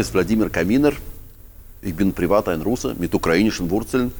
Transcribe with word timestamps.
Name 0.00 0.08
ist 0.08 0.14
Wladimir 0.14 0.48
Kaminer. 0.48 0.92
Ich 1.82 1.94
bin 1.94 2.14
privat 2.14 2.48
ein 2.48 2.62
Russe 2.62 2.94
mit 2.98 3.14
ukrainischen 3.14 3.68
Wurzeln 3.68 4.10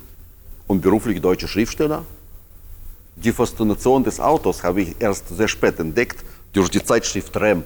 und 0.67 0.83
beruflich 0.83 1.23
deutscher 1.23 1.49
Schriftsteller. 1.49 2.05
Die 3.17 3.33
Faszination 3.33 4.05
des 4.05 4.21
Autos 4.21 4.63
habe 4.63 4.83
ich 4.83 4.97
erst 5.01 5.29
sehr 5.31 5.49
spät 5.49 5.81
entdeckt 5.81 6.23
durch 6.53 6.69
die 6.69 6.85
Zeitschrift 6.85 7.35
Ramp. 7.35 7.65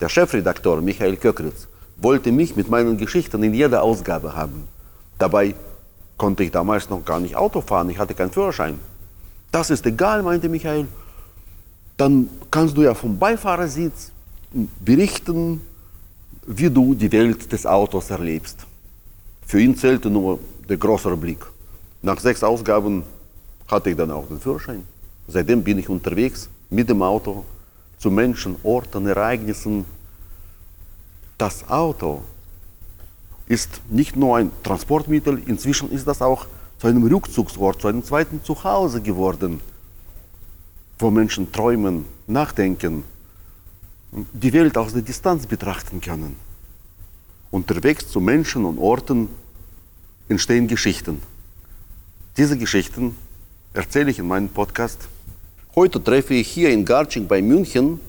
Der 0.00 0.08
Chefredakteur 0.08 0.80
Michael 0.80 1.16
Köckritz 1.16 1.68
wollte 1.98 2.32
mich 2.32 2.56
mit 2.56 2.68
meinen 2.68 2.98
Geschichten 2.98 3.40
in 3.44 3.54
jeder 3.54 3.84
Ausgabe 3.84 4.34
haben. 4.34 4.64
Dabei 5.16 5.54
konnte 6.16 6.42
ich 6.42 6.50
damals 6.50 6.90
noch 6.90 7.04
gar 7.04 7.20
nicht 7.20 7.36
Auto 7.36 7.60
fahren, 7.60 7.88
ich 7.88 7.98
hatte 7.98 8.14
keinen 8.14 8.32
Führerschein. 8.32 8.80
Das 9.52 9.70
ist 9.70 9.86
egal, 9.86 10.24
meinte 10.24 10.48
Michael. 10.48 10.88
Dann 11.96 12.28
kannst 12.50 12.76
du 12.76 12.82
ja 12.82 12.94
vom 12.94 13.16
Beifahrersitz 13.16 14.10
berichten, 14.80 15.60
wie 16.50 16.70
du 16.70 16.94
die 16.94 17.12
Welt 17.12 17.52
des 17.52 17.66
Autos 17.66 18.08
erlebst. 18.08 18.66
Für 19.46 19.60
ihn 19.60 19.76
zählte 19.76 20.08
nur 20.08 20.38
der 20.66 20.78
größere 20.78 21.16
Blick. 21.16 21.44
Nach 22.00 22.18
sechs 22.18 22.42
Ausgaben 22.42 23.02
hatte 23.66 23.90
ich 23.90 23.96
dann 23.96 24.10
auch 24.10 24.26
den 24.26 24.40
Führerschein. 24.40 24.82
Seitdem 25.26 25.62
bin 25.62 25.78
ich 25.78 25.90
unterwegs 25.90 26.48
mit 26.70 26.88
dem 26.88 27.02
Auto 27.02 27.44
zu 27.98 28.10
Menschen, 28.10 28.56
Orten, 28.62 29.06
Ereignissen. 29.06 29.84
Das 31.36 31.68
Auto 31.68 32.22
ist 33.46 33.82
nicht 33.90 34.16
nur 34.16 34.38
ein 34.38 34.50
Transportmittel, 34.62 35.42
inzwischen 35.46 35.92
ist 35.92 36.06
das 36.06 36.22
auch 36.22 36.46
zu 36.78 36.86
einem 36.86 37.06
Rückzugsort, 37.06 37.82
zu 37.82 37.88
einem 37.88 38.04
zweiten 38.04 38.42
Zuhause 38.42 39.02
geworden, 39.02 39.60
wo 40.98 41.10
Menschen 41.10 41.52
träumen, 41.52 42.06
nachdenken, 42.26 43.04
die 44.12 44.52
Welt 44.52 44.76
aus 44.76 44.92
der 44.92 45.02
Distanz 45.02 45.46
betrachten 45.46 46.00
können. 46.00 46.36
Unterwegs 47.50 48.08
zu 48.08 48.20
Menschen 48.20 48.64
und 48.64 48.78
Orten 48.78 49.28
entstehen 50.28 50.68
Geschichten. 50.68 51.20
Diese 52.36 52.56
Geschichten 52.56 53.16
erzähle 53.72 54.10
ich 54.10 54.18
in 54.18 54.28
meinem 54.28 54.48
Podcast. 54.48 55.08
Heute 55.74 56.02
treffe 56.02 56.34
ich 56.34 56.48
hier 56.48 56.70
in 56.70 56.84
Garching 56.84 57.26
bei 57.26 57.42
München 57.42 58.00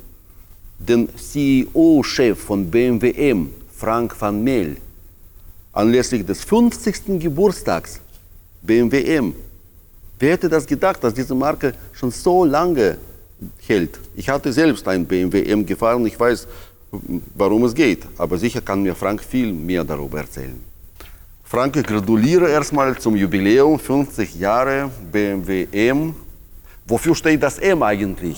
den 0.78 1.10
CEO-Chef 1.16 2.40
von 2.40 2.70
BMW 2.70 3.12
M, 3.12 3.52
Frank 3.72 4.20
van 4.20 4.44
Meel, 4.44 4.78
anlässlich 5.74 6.26
des 6.26 6.44
50. 6.44 7.20
Geburtstags 7.20 8.00
BMW 8.62 9.04
M. 9.16 9.36
Wer 10.18 10.34
hätte 10.34 10.50
das 10.50 10.66
gedacht, 10.66 11.04
dass 11.04 11.14
diese 11.14 11.36
Marke 11.36 11.74
schon 11.94 12.12
so 12.12 12.46
lange 12.46 12.98
hält? 13.68 14.00
Ich 14.16 14.30
hatte 14.30 14.52
selbst 14.54 14.88
ein 14.88 15.06
BMW 15.06 15.44
M 15.44 15.66
gefahren, 15.66 16.06
ich 16.06 16.20
weiß, 16.20 16.48
warum 17.36 17.64
es 17.66 17.74
geht, 17.74 18.04
aber 18.18 18.38
sicher 18.38 18.62
kann 18.62 18.84
mir 18.84 18.96
Frank 18.96 19.24
viel 19.24 19.54
mehr 19.54 19.84
darüber 19.84 20.20
erzählen. 20.20 20.62
Frank, 21.44 21.76
ich 21.76 21.84
gratuliere 21.84 22.50
erstmal 22.50 22.98
zum 23.00 23.16
Jubiläum 23.16 23.80
50 23.80 24.36
Jahre 24.36 24.92
BMW 25.12 25.68
M. 25.72 26.14
Wofür 26.86 27.16
steht 27.16 27.42
das 27.42 27.58
M 27.58 27.82
eigentlich? 27.82 28.38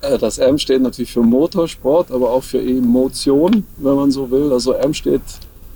Äh, 0.00 0.18
das 0.18 0.38
M 0.38 0.56
steht 0.58 0.82
natürlich 0.82 1.12
für 1.12 1.22
Motorsport, 1.22 2.10
aber 2.10 2.30
auch 2.30 2.42
für 2.42 2.60
Emotion, 2.60 3.66
wenn 3.76 3.94
man 3.94 4.10
so 4.10 4.30
will. 4.30 4.52
Also 4.52 4.72
M 4.72 4.94
steht 4.94 5.20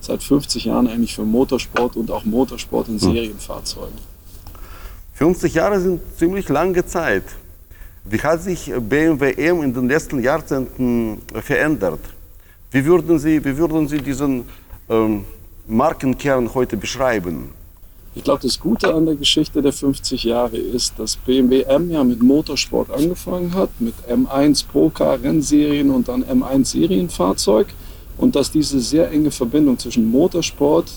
seit 0.00 0.22
50 0.22 0.64
Jahren 0.64 0.86
eigentlich 0.86 1.14
für 1.14 1.24
Motorsport 1.24 1.96
und 1.96 2.10
auch 2.10 2.24
Motorsport 2.24 2.88
in 2.88 2.94
hm. 2.94 3.00
Serienfahrzeugen. 3.00 3.98
50 5.14 5.54
Jahre 5.54 5.80
sind 5.80 6.00
ziemlich 6.18 6.48
lange 6.48 6.84
Zeit. 6.86 7.24
Wie 8.08 8.20
hat 8.20 8.40
sich 8.40 8.72
BMW 8.88 9.32
M 9.32 9.62
in 9.62 9.74
den 9.74 9.88
letzten 9.88 10.22
Jahrzehnten 10.22 11.20
verändert? 11.42 11.98
Wie 12.70 12.84
würden 12.84 13.18
Sie, 13.18 13.44
wie 13.44 13.56
würden 13.56 13.88
Sie 13.88 13.98
diesen 13.98 14.44
ähm, 14.88 15.24
Markenkern 15.66 16.54
heute 16.54 16.76
beschreiben? 16.76 17.50
Ich 18.14 18.22
glaube, 18.22 18.42
das 18.42 18.60
Gute 18.60 18.94
an 18.94 19.06
der 19.06 19.16
Geschichte 19.16 19.60
der 19.60 19.72
50 19.72 20.22
Jahre 20.22 20.56
ist, 20.56 20.96
dass 20.98 21.16
BMW 21.16 21.62
M 21.62 21.90
ja 21.90 22.04
mit 22.04 22.22
Motorsport 22.22 22.92
angefangen 22.92 23.52
hat, 23.54 23.70
mit 23.80 23.94
M1 24.08 24.64
Procar 24.68 25.20
Rennserien 25.20 25.90
und 25.90 26.06
dann 26.06 26.22
M1 26.22 26.64
Serienfahrzeug 26.64 27.66
und 28.18 28.36
dass 28.36 28.52
diese 28.52 28.78
sehr 28.78 29.10
enge 29.10 29.32
Verbindung 29.32 29.80
zwischen 29.80 30.08
Motorsport 30.08 30.92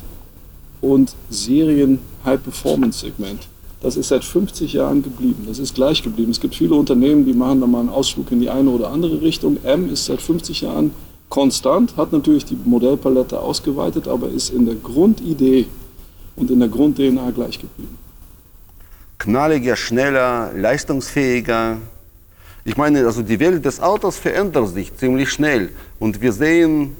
und 0.80 1.16
Serien 1.31 1.98
High 2.24 2.42
Performance 2.44 3.00
Segment, 3.00 3.48
das 3.81 3.95
ist 3.95 4.09
seit 4.09 4.25
50 4.25 4.73
Jahren 4.73 5.03
geblieben. 5.03 5.45
Das 5.47 5.59
ist 5.59 5.73
gleich 5.73 6.03
geblieben. 6.03 6.31
Es 6.31 6.40
gibt 6.40 6.56
viele 6.56 6.75
Unternehmen, 6.75 7.25
die 7.25 7.34
machen 7.34 7.62
da 7.62 7.67
mal 7.67 7.79
einen 7.79 7.90
Ausflug 7.90 8.31
in 8.31 8.41
die 8.41 8.50
eine 8.50 8.69
oder 8.69 8.91
andere 8.91 9.22
Richtung. 9.22 9.57
M 9.63 9.91
ist 9.91 10.06
seit 10.06 10.22
50 10.22 10.62
Jahren 10.62 10.91
konstant, 11.29 11.95
hat 11.95 12.12
natürlich 12.12 12.44
die 12.44 12.57
Modellpalette 12.66 13.39
ausgeweitet, 13.39 14.07
aber 14.07 14.29
ist 14.29 14.50
in 14.50 14.66
der 14.66 14.75
Grundidee 14.75 15.68
und 16.35 16.51
in 16.51 16.59
der 16.59 16.69
Grund-DNA 16.69 17.31
gleich 17.31 17.59
geblieben. 17.59 17.97
Knalliger, 19.18 19.75
schneller, 19.75 20.51
leistungsfähiger. 20.56 21.78
Ich 22.66 22.78
meine, 22.78 23.06
also 23.06 23.22
die 23.22 23.39
Welt 23.39 23.63
des 23.63 23.79
Autos 23.79 24.18
verändert 24.18 24.69
sich 24.69 24.95
ziemlich 24.95 25.29
schnell 25.29 25.69
und 26.00 26.22
wir 26.22 26.34
sehen, 26.34 26.95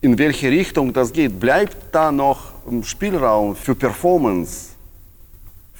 in 0.00 0.18
welche 0.18 0.50
Richtung 0.50 0.92
das 0.92 1.12
geht. 1.12 1.38
Bleibt 1.38 1.76
da 1.92 2.10
noch 2.10 2.52
Spielraum 2.82 3.54
für 3.54 3.74
Performance? 3.74 4.71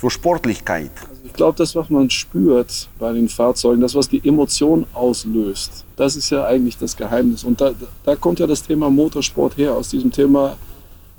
Für 0.02 0.10
Sportlichkeit? 0.10 0.90
Also 1.08 1.22
ich 1.24 1.32
glaube, 1.32 1.56
das, 1.56 1.76
was 1.76 1.88
man 1.88 2.10
spürt 2.10 2.88
bei 2.98 3.12
den 3.12 3.28
Fahrzeugen, 3.28 3.80
das, 3.80 3.94
was 3.94 4.08
die 4.08 4.20
Emotion 4.26 4.84
auslöst, 4.94 5.84
das 5.94 6.16
ist 6.16 6.28
ja 6.30 6.44
eigentlich 6.44 6.76
das 6.76 6.96
Geheimnis. 6.96 7.44
Und 7.44 7.60
da, 7.60 7.70
da 8.04 8.16
kommt 8.16 8.40
ja 8.40 8.48
das 8.48 8.64
Thema 8.64 8.90
Motorsport 8.90 9.56
her, 9.56 9.74
aus 9.74 9.90
diesem 9.90 10.10
Thema 10.10 10.56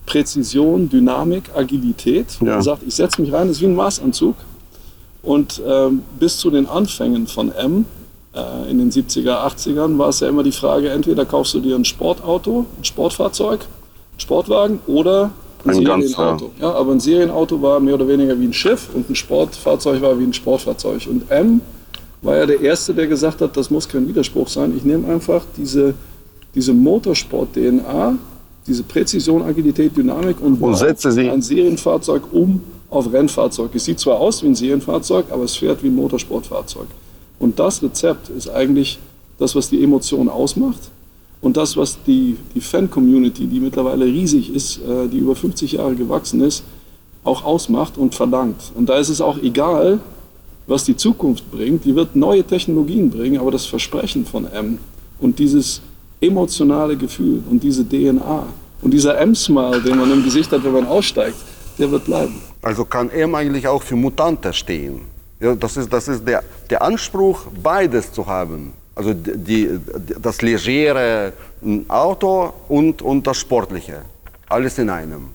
Präzision, 0.05 0.89
Dynamik, 0.89 1.43
Agilität. 1.55 2.25
Wo 2.41 2.45
ja. 2.45 2.55
man 2.55 2.61
sagt, 2.61 2.83
ich 2.85 2.93
setze 2.93 3.21
mich 3.21 3.31
rein, 3.31 3.47
das 3.47 3.57
ist 3.57 3.61
wie 3.61 3.67
ein 3.67 3.75
Maßanzug. 3.75 4.35
Und 5.21 5.61
ähm, 5.65 6.03
bis 6.19 6.37
zu 6.37 6.51
den 6.51 6.67
Anfängen 6.67 7.27
von 7.27 7.53
M 7.53 7.85
äh, 8.35 8.69
in 8.69 8.79
den 8.79 8.91
70er, 8.91 9.45
80ern 9.47 9.97
war 9.97 10.09
es 10.09 10.19
ja 10.19 10.27
immer 10.27 10.43
die 10.43 10.51
Frage, 10.51 10.89
entweder 10.89 11.25
kaufst 11.25 11.53
du 11.53 11.61
dir 11.61 11.77
ein 11.77 11.85
Sportauto, 11.85 12.65
ein 12.77 12.83
Sportfahrzeug, 12.83 13.61
ein 13.61 14.19
Sportwagen 14.19 14.81
oder 14.87 15.31
ein 15.65 15.73
Serienauto. 15.75 16.51
Ja, 16.59 16.73
aber 16.73 16.91
ein 16.91 16.99
Serienauto 16.99 17.61
war 17.61 17.79
mehr 17.79 17.95
oder 17.95 18.07
weniger 18.07 18.39
wie 18.39 18.45
ein 18.45 18.53
Schiff 18.53 18.89
und 18.93 19.09
ein 19.09 19.15
Sportfahrzeug 19.15 20.01
war 20.01 20.17
wie 20.19 20.23
ein 20.23 20.33
Sportfahrzeug. 20.33 21.07
Und 21.09 21.29
M 21.29 21.61
war 22.21 22.37
ja 22.37 22.45
der 22.45 22.61
Erste, 22.61 22.93
der 22.93 23.07
gesagt 23.07 23.41
hat, 23.41 23.55
das 23.55 23.69
muss 23.69 23.87
kein 23.87 24.07
Widerspruch 24.07 24.47
sein. 24.47 24.73
Ich 24.75 24.83
nehme 24.83 25.07
einfach 25.07 25.43
diese, 25.57 25.93
diese 26.55 26.73
Motorsport-DNA, 26.73 28.17
diese 28.65 28.83
Präzision, 28.83 29.41
Agilität, 29.41 29.95
Dynamik 29.95 30.39
und, 30.41 30.61
und 30.61 30.75
setze 30.75 31.11
sie 31.11 31.29
ein 31.29 31.41
Serienfahrzeug 31.41 32.23
um 32.31 32.61
auf 32.89 33.11
Rennfahrzeug. 33.11 33.71
Es 33.73 33.85
sieht 33.85 33.99
zwar 33.99 34.19
aus 34.19 34.43
wie 34.43 34.47
ein 34.47 34.55
Serienfahrzeug, 34.55 35.25
aber 35.31 35.43
es 35.43 35.55
fährt 35.55 35.83
wie 35.83 35.87
ein 35.87 35.95
Motorsportfahrzeug. 35.95 36.87
Und 37.39 37.59
das 37.59 37.81
Rezept 37.83 38.29
ist 38.29 38.49
eigentlich 38.49 38.99
das, 39.37 39.55
was 39.55 39.69
die 39.69 39.83
Emotion 39.83 40.29
ausmacht 40.29 40.79
und 41.43 41.57
das, 41.57 41.75
was 41.75 42.01
die, 42.07 42.37
die 42.55 42.61
Fan-Community, 42.61 43.45
die 43.47 43.59
mittlerweile 43.59 44.05
riesig 44.05 44.55
ist, 44.55 44.77
äh, 44.77 45.09
die 45.09 45.17
über 45.17 45.35
50 45.35 45.73
Jahre 45.73 45.93
gewachsen 45.93 46.39
ist, 46.41 46.63
auch 47.25 47.43
ausmacht 47.43 47.97
und 47.97 48.15
verlangt. 48.15 48.71
Und 48.75 48.87
da 48.87 48.97
ist 48.97 49.09
es 49.09 49.19
auch 49.19 49.37
egal, 49.37 49.99
was 50.67 50.85
die 50.85 50.95
Zukunft 50.95 51.51
bringt. 51.51 51.83
Die 51.83 51.93
wird 51.95 52.15
neue 52.15 52.45
Technologien 52.45 53.09
bringen, 53.09 53.39
aber 53.41 53.51
das 53.51 53.65
Versprechen 53.65 54.25
von 54.25 54.47
M 54.47 54.77
und 55.19 55.37
dieses 55.37 55.81
emotionale 56.21 56.95
Gefühl 56.95 57.43
und 57.49 57.61
diese 57.61 57.83
DNA 57.85 58.47
und 58.81 58.91
dieser 58.91 59.17
M-Smile, 59.19 59.81
den 59.81 59.97
man 59.97 60.09
im 60.13 60.23
Gesicht 60.23 60.49
hat, 60.53 60.63
wenn 60.63 60.71
man 60.71 60.87
aussteigt, 60.87 61.35
der 61.77 61.91
wird 61.91 62.05
bleiben. 62.05 62.41
Also 62.61 62.85
kann 62.85 63.09
M 63.09 63.35
eigentlich 63.35 63.67
auch 63.67 63.83
für 63.83 63.97
Mutante 63.97 64.53
stehen. 64.53 65.01
Ja, 65.41 65.55
das 65.55 65.75
ist, 65.75 65.91
das 65.91 66.07
ist 66.07 66.25
der, 66.25 66.41
der 66.69 66.81
Anspruch, 66.81 67.47
beides 67.61 68.13
zu 68.13 68.25
haben. 68.25 68.71
Also 68.95 69.13
die, 69.13 69.69
das 70.21 70.41
legere 70.41 71.33
Auto 71.87 72.53
und, 72.69 73.01
und 73.01 73.25
das 73.25 73.37
sportliche. 73.37 74.01
Alles 74.47 74.77
in 74.77 74.89
einem. 74.89 75.29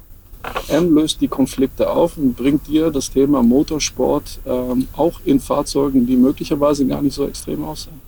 M 0.69 0.95
löst 0.95 1.21
die 1.21 1.29
Konflikte 1.29 1.91
auf 1.91 2.17
und 2.17 2.37
bringt 2.37 2.69
dir 2.69 2.91
das 2.91 3.11
Thema 3.11 3.43
Motorsport 3.43 4.39
ähm, 4.47 4.87
auch 4.97 5.21
in 5.25 5.41
Fahrzeugen, 5.41 6.07
die 6.07 6.17
möglicherweise 6.17 6.87
gar 6.87 7.03
nicht 7.03 7.15
so 7.15 7.27
extrem 7.27 7.65
aussehen. 7.65 8.01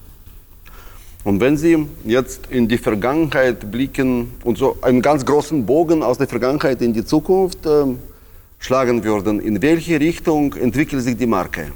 Und 1.25 1.41
wenn 1.41 1.56
Sie 1.56 1.87
jetzt 2.05 2.47
in 2.50 2.67
die 2.67 2.79
Vergangenheit 2.79 3.70
blicken 3.70 4.31
und 4.44 4.56
so 4.56 4.79
einen 4.81 5.02
ganz 5.02 5.25
großen 5.26 5.67
Bogen 5.67 6.02
aus 6.02 6.17
der 6.17 6.29
Vergangenheit 6.29 6.81
in 6.81 6.94
die 6.94 7.05
Zukunft 7.05 7.67
äh, 7.67 7.85
schlagen 8.58 9.05
würden, 9.05 9.41
in 9.41 9.61
welche 9.61 10.00
Richtung 10.00 10.55
entwickelt 10.55 11.02
sich 11.02 11.17
die 11.17 11.26
Marke? 11.26 11.73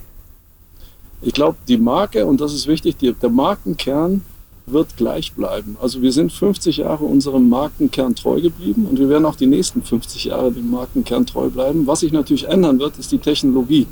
Ich 1.24 1.32
glaube, 1.32 1.56
die 1.68 1.78
Marke, 1.78 2.26
und 2.26 2.42
das 2.42 2.52
ist 2.52 2.66
wichtig, 2.66 2.98
die, 2.98 3.12
der 3.14 3.30
Markenkern 3.30 4.22
wird 4.66 4.96
gleich 4.98 5.32
bleiben. 5.32 5.76
Also 5.80 6.02
wir 6.02 6.12
sind 6.12 6.32
50 6.32 6.78
Jahre 6.78 7.04
unserem 7.04 7.48
Markenkern 7.48 8.14
treu 8.14 8.40
geblieben 8.40 8.86
und 8.88 8.98
wir 8.98 9.08
werden 9.08 9.24
auch 9.24 9.36
die 9.36 9.46
nächsten 9.46 9.82
50 9.82 10.26
Jahre 10.26 10.52
dem 10.52 10.70
Markenkern 10.70 11.24
treu 11.24 11.48
bleiben. 11.48 11.86
Was 11.86 12.00
sich 12.00 12.12
natürlich 12.12 12.46
ändern 12.46 12.78
wird, 12.78 12.98
ist 12.98 13.10
die 13.10 13.18
Technologie. 13.18 13.86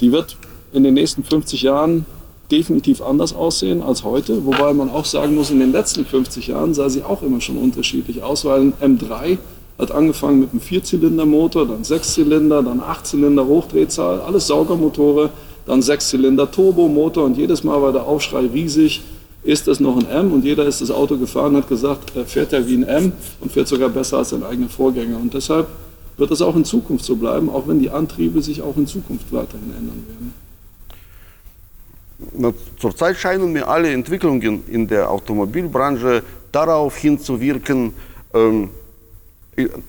Die 0.00 0.12
wird 0.12 0.36
in 0.72 0.84
den 0.84 0.94
nächsten 0.94 1.24
50 1.24 1.62
Jahren 1.62 2.06
definitiv 2.50 3.00
anders 3.02 3.34
aussehen 3.34 3.82
als 3.82 4.04
heute. 4.04 4.44
Wobei 4.46 4.72
man 4.72 4.88
auch 4.88 5.04
sagen 5.04 5.34
muss, 5.34 5.50
in 5.50 5.58
den 5.58 5.72
letzten 5.72 6.04
50 6.04 6.46
Jahren 6.48 6.74
sah 6.74 6.88
sie 6.88 7.02
auch 7.02 7.22
immer 7.22 7.40
schon 7.40 7.56
unterschiedlich 7.56 8.22
aus, 8.22 8.44
weil 8.44 8.60
ein 8.60 8.98
M3 8.98 9.38
hat 9.78 9.90
angefangen 9.90 10.40
mit 10.40 10.52
einem 10.52 10.60
Vierzylindermotor, 10.60 11.66
dann 11.66 11.82
Sechszylinder, 11.82 12.62
dann 12.62 12.80
Achtzylinder 12.80 13.46
Hochdrehzahl, 13.46 14.20
alles 14.20 14.46
Saugermotore, 14.46 15.30
dann 15.66 15.82
Sechszylinder 15.82 16.50
Turbomotor 16.50 17.24
und 17.24 17.36
jedes 17.36 17.64
Mal 17.64 17.82
war 17.82 17.92
der 17.92 18.04
Aufschrei 18.04 18.46
riesig. 18.46 19.02
Ist 19.42 19.66
das 19.68 19.78
noch 19.78 19.96
ein 19.96 20.08
M? 20.08 20.32
Und 20.32 20.44
jeder 20.44 20.64
ist 20.64 20.80
das 20.80 20.90
Auto 20.90 21.18
gefahren 21.18 21.54
und 21.54 21.62
hat 21.62 21.68
gesagt, 21.68 22.16
er 22.16 22.24
fährt 22.24 22.52
ja 22.52 22.66
wie 22.66 22.76
ein 22.76 22.84
M 22.84 23.12
und 23.40 23.52
fährt 23.52 23.68
sogar 23.68 23.88
besser 23.88 24.18
als 24.18 24.30
sein 24.30 24.42
eigener 24.42 24.68
Vorgänger. 24.68 25.18
Und 25.18 25.34
deshalb 25.34 25.68
wird 26.16 26.30
es 26.30 26.40
auch 26.40 26.56
in 26.56 26.64
Zukunft 26.64 27.04
so 27.04 27.16
bleiben, 27.16 27.50
auch 27.50 27.68
wenn 27.68 27.78
die 27.78 27.90
Antriebe 27.90 28.40
sich 28.42 28.62
auch 28.62 28.76
in 28.76 28.86
Zukunft 28.86 29.32
weiterhin 29.32 29.72
ändern 29.76 30.04
werden. 30.08 30.32
Zurzeit 32.78 33.16
scheinen 33.16 33.52
mir 33.52 33.68
alle 33.68 33.92
Entwicklungen 33.92 34.64
in 34.68 34.88
der 34.88 35.10
Automobilbranche 35.10 36.22
darauf 36.50 36.96
hinzuwirken, 36.96 37.92
ähm, 38.32 38.70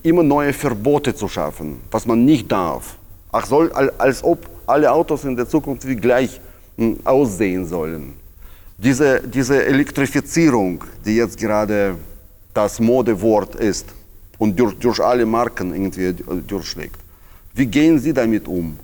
immer 0.02 0.22
neue 0.22 0.52
Verbote 0.52 1.14
zu 1.14 1.28
schaffen, 1.28 1.78
was 1.90 2.06
man 2.06 2.24
nicht 2.24 2.52
darf. 2.52 2.96
Ach, 3.32 3.46
soll, 3.46 3.72
als 3.72 4.22
ob 4.24 4.46
alle 4.68 4.92
Autos 4.92 5.24
in 5.24 5.34
der 5.36 5.48
Zukunft 5.48 5.86
wie 5.86 5.96
gleich 5.96 6.40
hm, 6.76 6.98
aussehen 7.04 7.66
sollen. 7.66 8.14
Diese, 8.76 9.20
diese 9.20 9.64
Elektrifizierung, 9.64 10.84
die 11.04 11.16
jetzt 11.16 11.38
gerade 11.38 11.96
das 12.54 12.78
Modewort 12.78 13.54
ist 13.56 13.86
und 14.38 14.58
durch, 14.58 14.74
durch 14.74 15.00
alle 15.00 15.26
Marken 15.26 15.74
irgendwie 15.74 16.14
durchschlägt. 16.46 17.00
Wie 17.54 17.66
gehen 17.66 17.98
Sie 17.98 18.12
damit 18.12 18.46
um? 18.46 18.78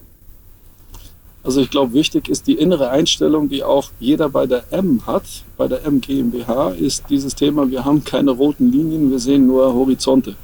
Also 1.45 1.61
ich 1.61 1.71
glaube, 1.71 1.93
wichtig 1.93 2.31
ist 2.31 2.47
die 2.47 2.55
innere 2.55 2.89
Einstellung, 2.89 3.51
die 3.51 3.63
auch 3.63 3.91
jeder 4.01 4.31
bei 4.31 4.47
der 4.47 4.65
M 4.73 5.07
hat, 5.07 5.45
bei 5.59 5.69
der 5.69 5.85
M 5.85 6.01
GmbH, 6.01 6.71
ist 6.71 7.05
dieses 7.11 7.35
Thema, 7.35 7.71
wir 7.71 7.85
haben 7.85 8.03
keine 8.03 8.31
roten 8.31 8.73
Linien, 8.73 9.11
wir 9.11 9.19
sehen 9.19 9.47
nur 9.47 9.73
Horizonte. 9.75 10.37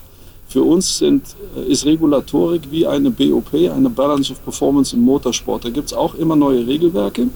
Für 0.50 0.64
uns 0.64 0.99
sind, 0.99 1.23
äh, 1.56 1.70
ist 1.70 1.87
Regulatorik 1.87 2.62
wie 2.73 2.85
eine 2.85 3.11
BOP, 3.11 3.55
eine 3.55 3.88
Balance 3.88 4.32
of 4.32 4.43
Performance 4.43 4.97
im 4.97 5.02
Motorsport. 5.02 5.64
Da 5.64 5.70
gibt 5.70 5.87
es 5.87 5.94
auch 5.94 6.17
immer 6.17 6.35
neue 6.35 6.67
Regelwerke. 6.67 7.29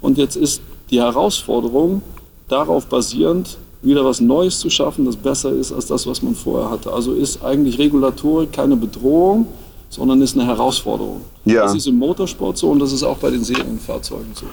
Und 0.00 0.16
jetzt 0.16 0.36
ist 0.36 0.62
die 0.90 1.00
Herausforderung, 1.00 2.00
darauf 2.48 2.86
basierend 2.86 3.58
wieder 3.82 4.04
was 4.06 4.20
Neues 4.20 4.58
zu 4.58 4.70
schaffen, 4.70 5.04
das 5.04 5.16
besser 5.16 5.52
ist 5.52 5.70
als 5.70 5.86
das, 5.86 6.06
was 6.06 6.22
man 6.22 6.34
vorher 6.34 6.70
hatte. 6.70 6.90
Also 6.90 7.12
ist 7.12 7.44
eigentlich 7.44 7.78
Regulatorik 7.78 8.52
keine 8.52 8.74
Bedrohung, 8.74 9.46
sondern 9.90 10.22
ist 10.22 10.34
eine 10.34 10.46
Herausforderung. 10.46 11.20
Ja. 11.44 11.62
Das 11.62 11.74
ist 11.74 11.86
im 11.86 11.96
Motorsport 11.96 12.56
so 12.56 12.70
und 12.70 12.78
das 12.78 12.90
ist 12.90 13.02
auch 13.02 13.18
bei 13.18 13.30
den 13.30 13.44
Serienfahrzeugen 13.44 14.32
so. 14.34 14.46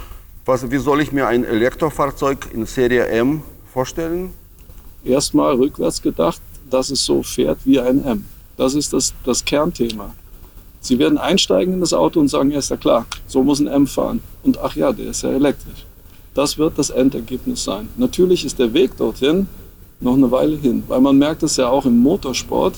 Was, 0.46 0.70
wie 0.70 0.78
soll 0.78 1.00
ich 1.00 1.14
mir 1.14 1.28
ein 1.28 1.46
Elektrofahrzeug 1.46 2.50
in 2.54 2.66
Serie 2.66 3.08
M 3.08 3.44
vorstellen? 3.72 4.34
Erstmal 5.06 5.56
rückwärts 5.56 6.02
gedacht, 6.02 6.42
dass 6.74 6.90
es 6.90 7.06
so 7.06 7.22
fährt 7.22 7.60
wie 7.66 7.80
ein 7.80 8.04
M. 8.04 8.26
Das 8.58 8.74
ist 8.74 8.94
das, 8.94 9.14
das 9.24 9.46
Kernthema. 9.46 10.14
Sie 10.82 11.00
werden 11.00 11.18
einsteigen 11.18 11.76
in 11.76 11.80
das 11.80 11.94
Auto 11.94 12.20
und 12.20 12.28
sagen, 12.28 12.52
ja, 12.52 12.60
ist 12.60 12.72
ja 12.72 12.78
klar, 12.78 13.06
so 13.28 13.44
muss 13.44 13.60
ein 13.60 13.68
M 13.68 13.88
fahren. 13.88 14.22
Und 14.44 14.60
ach 14.60 14.76
ja, 14.76 14.92
der 14.92 15.12
ist 15.12 15.22
ja 15.22 15.30
elektrisch. 15.30 15.86
Das 16.34 16.58
wird 16.58 16.78
das 16.78 16.90
Endergebnis 16.90 17.64
sein. 17.64 17.90
Natürlich 17.96 18.44
ist 18.44 18.60
der 18.60 18.74
Weg 18.74 18.98
dorthin 18.98 19.48
noch 20.00 20.16
eine 20.16 20.32
Weile 20.32 20.58
hin, 20.58 20.84
weil 20.88 21.00
man 21.00 21.18
merkt 21.18 21.44
es 21.44 21.58
ja 21.58 21.70
auch 21.70 21.86
im 21.86 22.00
Motorsport, 22.00 22.74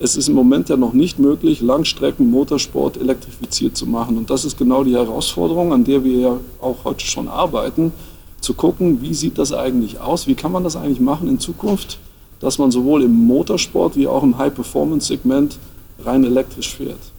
es 0.00 0.16
ist 0.16 0.28
im 0.28 0.34
Moment 0.34 0.68
ja 0.68 0.76
noch 0.76 0.92
nicht 0.92 1.18
möglich, 1.18 1.60
Langstrecken-Motorsport 1.60 2.98
elektrifiziert 2.98 3.76
zu 3.76 3.86
machen. 3.86 4.18
Und 4.18 4.30
das 4.30 4.44
ist 4.44 4.58
genau 4.58 4.84
die 4.84 4.94
Herausforderung, 4.94 5.72
an 5.72 5.84
der 5.84 6.04
wir 6.04 6.18
ja 6.18 6.36
auch 6.60 6.84
heute 6.84 7.04
schon 7.04 7.28
arbeiten, 7.28 7.92
zu 8.40 8.54
gucken, 8.54 9.00
wie 9.00 9.14
sieht 9.14 9.38
das 9.38 9.52
eigentlich 9.52 10.00
aus, 10.00 10.26
wie 10.26 10.34
kann 10.34 10.52
man 10.52 10.62
das 10.62 10.76
eigentlich 10.76 11.00
machen 11.00 11.28
in 11.28 11.40
Zukunft, 11.40 11.98
dass 12.40 12.58
man 12.58 12.70
sowohl 12.70 13.04
im 13.04 13.12
Motorsport 13.12 13.96
wie 13.96 14.06
auch 14.06 14.22
im 14.22 14.36
High-Performance-Segment 14.36 15.58
rein 16.04 16.24
elektrisch 16.24 16.76
fährt. 16.76 17.12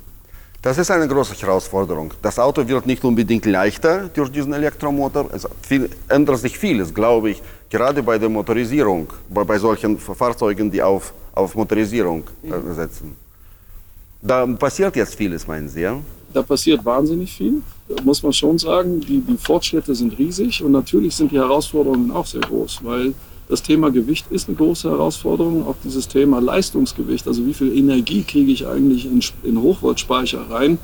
Das 0.61 0.77
ist 0.77 0.91
eine 0.91 1.07
große 1.07 1.35
Herausforderung. 1.35 2.13
Das 2.21 2.37
Auto 2.37 2.67
wird 2.67 2.85
nicht 2.85 3.03
unbedingt 3.05 3.45
leichter 3.45 4.09
durch 4.13 4.29
diesen 4.29 4.51
Elektromotor. 4.51 5.29
Es 5.33 5.47
viel, 5.61 5.89
ändert 6.09 6.39
sich 6.39 6.57
vieles, 6.57 6.93
glaube 6.93 7.29
ich, 7.29 7.41
gerade 7.69 8.03
bei 8.03 8.17
der 8.17 8.27
Motorisierung, 8.27 9.07
bei, 9.29 9.45
bei 9.45 9.57
solchen 9.57 9.97
Fahrzeugen, 9.97 10.69
die 10.69 10.81
auf 10.81 11.13
auf 11.39 11.55
Motorisierung 11.55 12.23
äh, 12.43 12.73
setzen. 12.73 13.15
Da 14.21 14.45
passiert 14.45 14.95
jetzt 14.95 15.15
vieles, 15.15 15.47
meinen 15.47 15.69
Sie, 15.69 15.81
ja? 15.81 15.97
Da 16.33 16.43
passiert 16.43 16.83
wahnsinnig 16.85 17.33
viel, 17.33 17.61
muss 18.03 18.21
man 18.21 18.33
schon 18.33 18.57
sagen. 18.57 18.99
Die, 18.99 19.21
die 19.21 19.37
Fortschritte 19.37 19.95
sind 19.95 20.17
riesig 20.19 20.61
und 20.63 20.73
natürlich 20.73 21.15
sind 21.15 21.31
die 21.31 21.37
Herausforderungen 21.37 22.11
auch 22.11 22.25
sehr 22.25 22.41
groß, 22.41 22.81
weil 22.83 23.13
das 23.49 23.63
Thema 23.63 23.89
Gewicht 23.89 24.27
ist 24.29 24.47
eine 24.47 24.57
große 24.57 24.89
Herausforderung. 24.89 25.67
Auch 25.67 25.75
dieses 25.83 26.07
Thema 26.07 26.39
Leistungsgewicht, 26.39 27.27
also 27.27 27.45
wie 27.47 27.55
viel 27.55 27.75
Energie 27.75 28.21
kriege 28.21 28.51
ich 28.51 28.67
eigentlich 28.67 29.05
in, 29.05 29.21
in 29.43 29.61
Hochvoltspeicher 29.61 30.51
rein, 30.51 30.77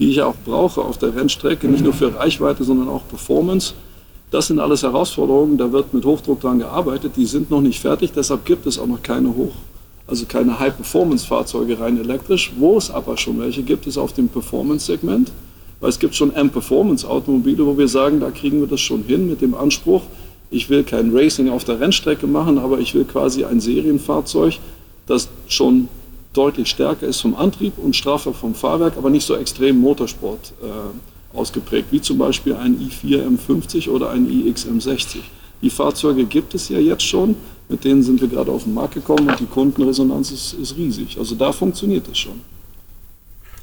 die 0.00 0.10
ich 0.10 0.20
auch 0.20 0.34
brauche 0.44 0.82
auf 0.82 0.98
der 0.98 1.14
Rennstrecke, 1.14 1.68
nicht 1.68 1.84
nur 1.84 1.92
für 1.92 2.14
Reichweite, 2.14 2.64
sondern 2.64 2.88
auch 2.88 3.06
Performance. 3.08 3.72
Das 4.32 4.48
sind 4.48 4.58
alles 4.58 4.82
Herausforderungen, 4.82 5.56
da 5.58 5.72
wird 5.72 5.94
mit 5.94 6.04
Hochdruck 6.04 6.40
dran 6.40 6.58
gearbeitet, 6.58 7.12
die 7.16 7.24
sind 7.24 7.50
noch 7.50 7.60
nicht 7.60 7.80
fertig, 7.80 8.10
deshalb 8.14 8.44
gibt 8.44 8.66
es 8.66 8.78
auch 8.78 8.86
noch 8.86 9.02
keine 9.02 9.34
Hoch, 9.34 9.52
also 10.08 10.26
keine 10.26 10.58
High-Performance-Fahrzeuge 10.58 11.78
rein 11.78 12.00
elektrisch. 12.00 12.52
Wo 12.58 12.76
es 12.76 12.90
aber 12.90 13.16
schon 13.16 13.38
welche 13.38 13.62
gibt, 13.62 13.86
ist 13.86 13.96
auf 13.96 14.12
dem 14.12 14.28
Performance-Segment. 14.28 15.30
Weil 15.80 15.90
es 15.90 16.00
gibt 16.00 16.16
schon 16.16 16.34
M-Performance-Automobile, 16.34 17.64
wo 17.64 17.78
wir 17.78 17.86
sagen, 17.86 18.18
da 18.18 18.32
kriegen 18.32 18.58
wir 18.58 18.66
das 18.66 18.80
schon 18.80 19.04
hin 19.04 19.28
mit 19.28 19.40
dem 19.40 19.54
Anspruch, 19.54 20.02
ich 20.50 20.70
will 20.70 20.84
kein 20.84 21.14
Racing 21.14 21.50
auf 21.50 21.64
der 21.64 21.80
Rennstrecke 21.80 22.26
machen, 22.26 22.58
aber 22.58 22.78
ich 22.78 22.94
will 22.94 23.04
quasi 23.04 23.44
ein 23.44 23.60
Serienfahrzeug, 23.60 24.58
das 25.06 25.28
schon 25.46 25.88
deutlich 26.32 26.68
stärker 26.68 27.06
ist 27.06 27.20
vom 27.20 27.34
Antrieb 27.34 27.74
und 27.78 27.96
straffer 27.96 28.32
vom 28.32 28.54
Fahrwerk, 28.54 28.96
aber 28.96 29.10
nicht 29.10 29.26
so 29.26 29.34
extrem 29.34 29.78
Motorsport 29.78 30.52
äh, 30.62 31.36
ausgeprägt, 31.36 31.88
wie 31.90 32.00
zum 32.00 32.18
Beispiel 32.18 32.54
ein 32.54 32.78
i4 32.78 33.24
M50 33.26 33.88
oder 33.90 34.10
ein 34.10 34.28
iX 34.30 34.66
M60. 34.66 35.18
Die 35.60 35.70
Fahrzeuge 35.70 36.24
gibt 36.24 36.54
es 36.54 36.68
ja 36.68 36.78
jetzt 36.78 37.02
schon, 37.02 37.34
mit 37.68 37.84
denen 37.84 38.02
sind 38.02 38.20
wir 38.20 38.28
gerade 38.28 38.52
auf 38.52 38.64
den 38.64 38.74
Markt 38.74 38.94
gekommen 38.94 39.28
und 39.28 39.40
die 39.40 39.46
Kundenresonanz 39.46 40.30
ist, 40.30 40.54
ist 40.54 40.76
riesig. 40.76 41.18
Also 41.18 41.34
da 41.34 41.52
funktioniert 41.52 42.06
es 42.10 42.18
schon. 42.18 42.40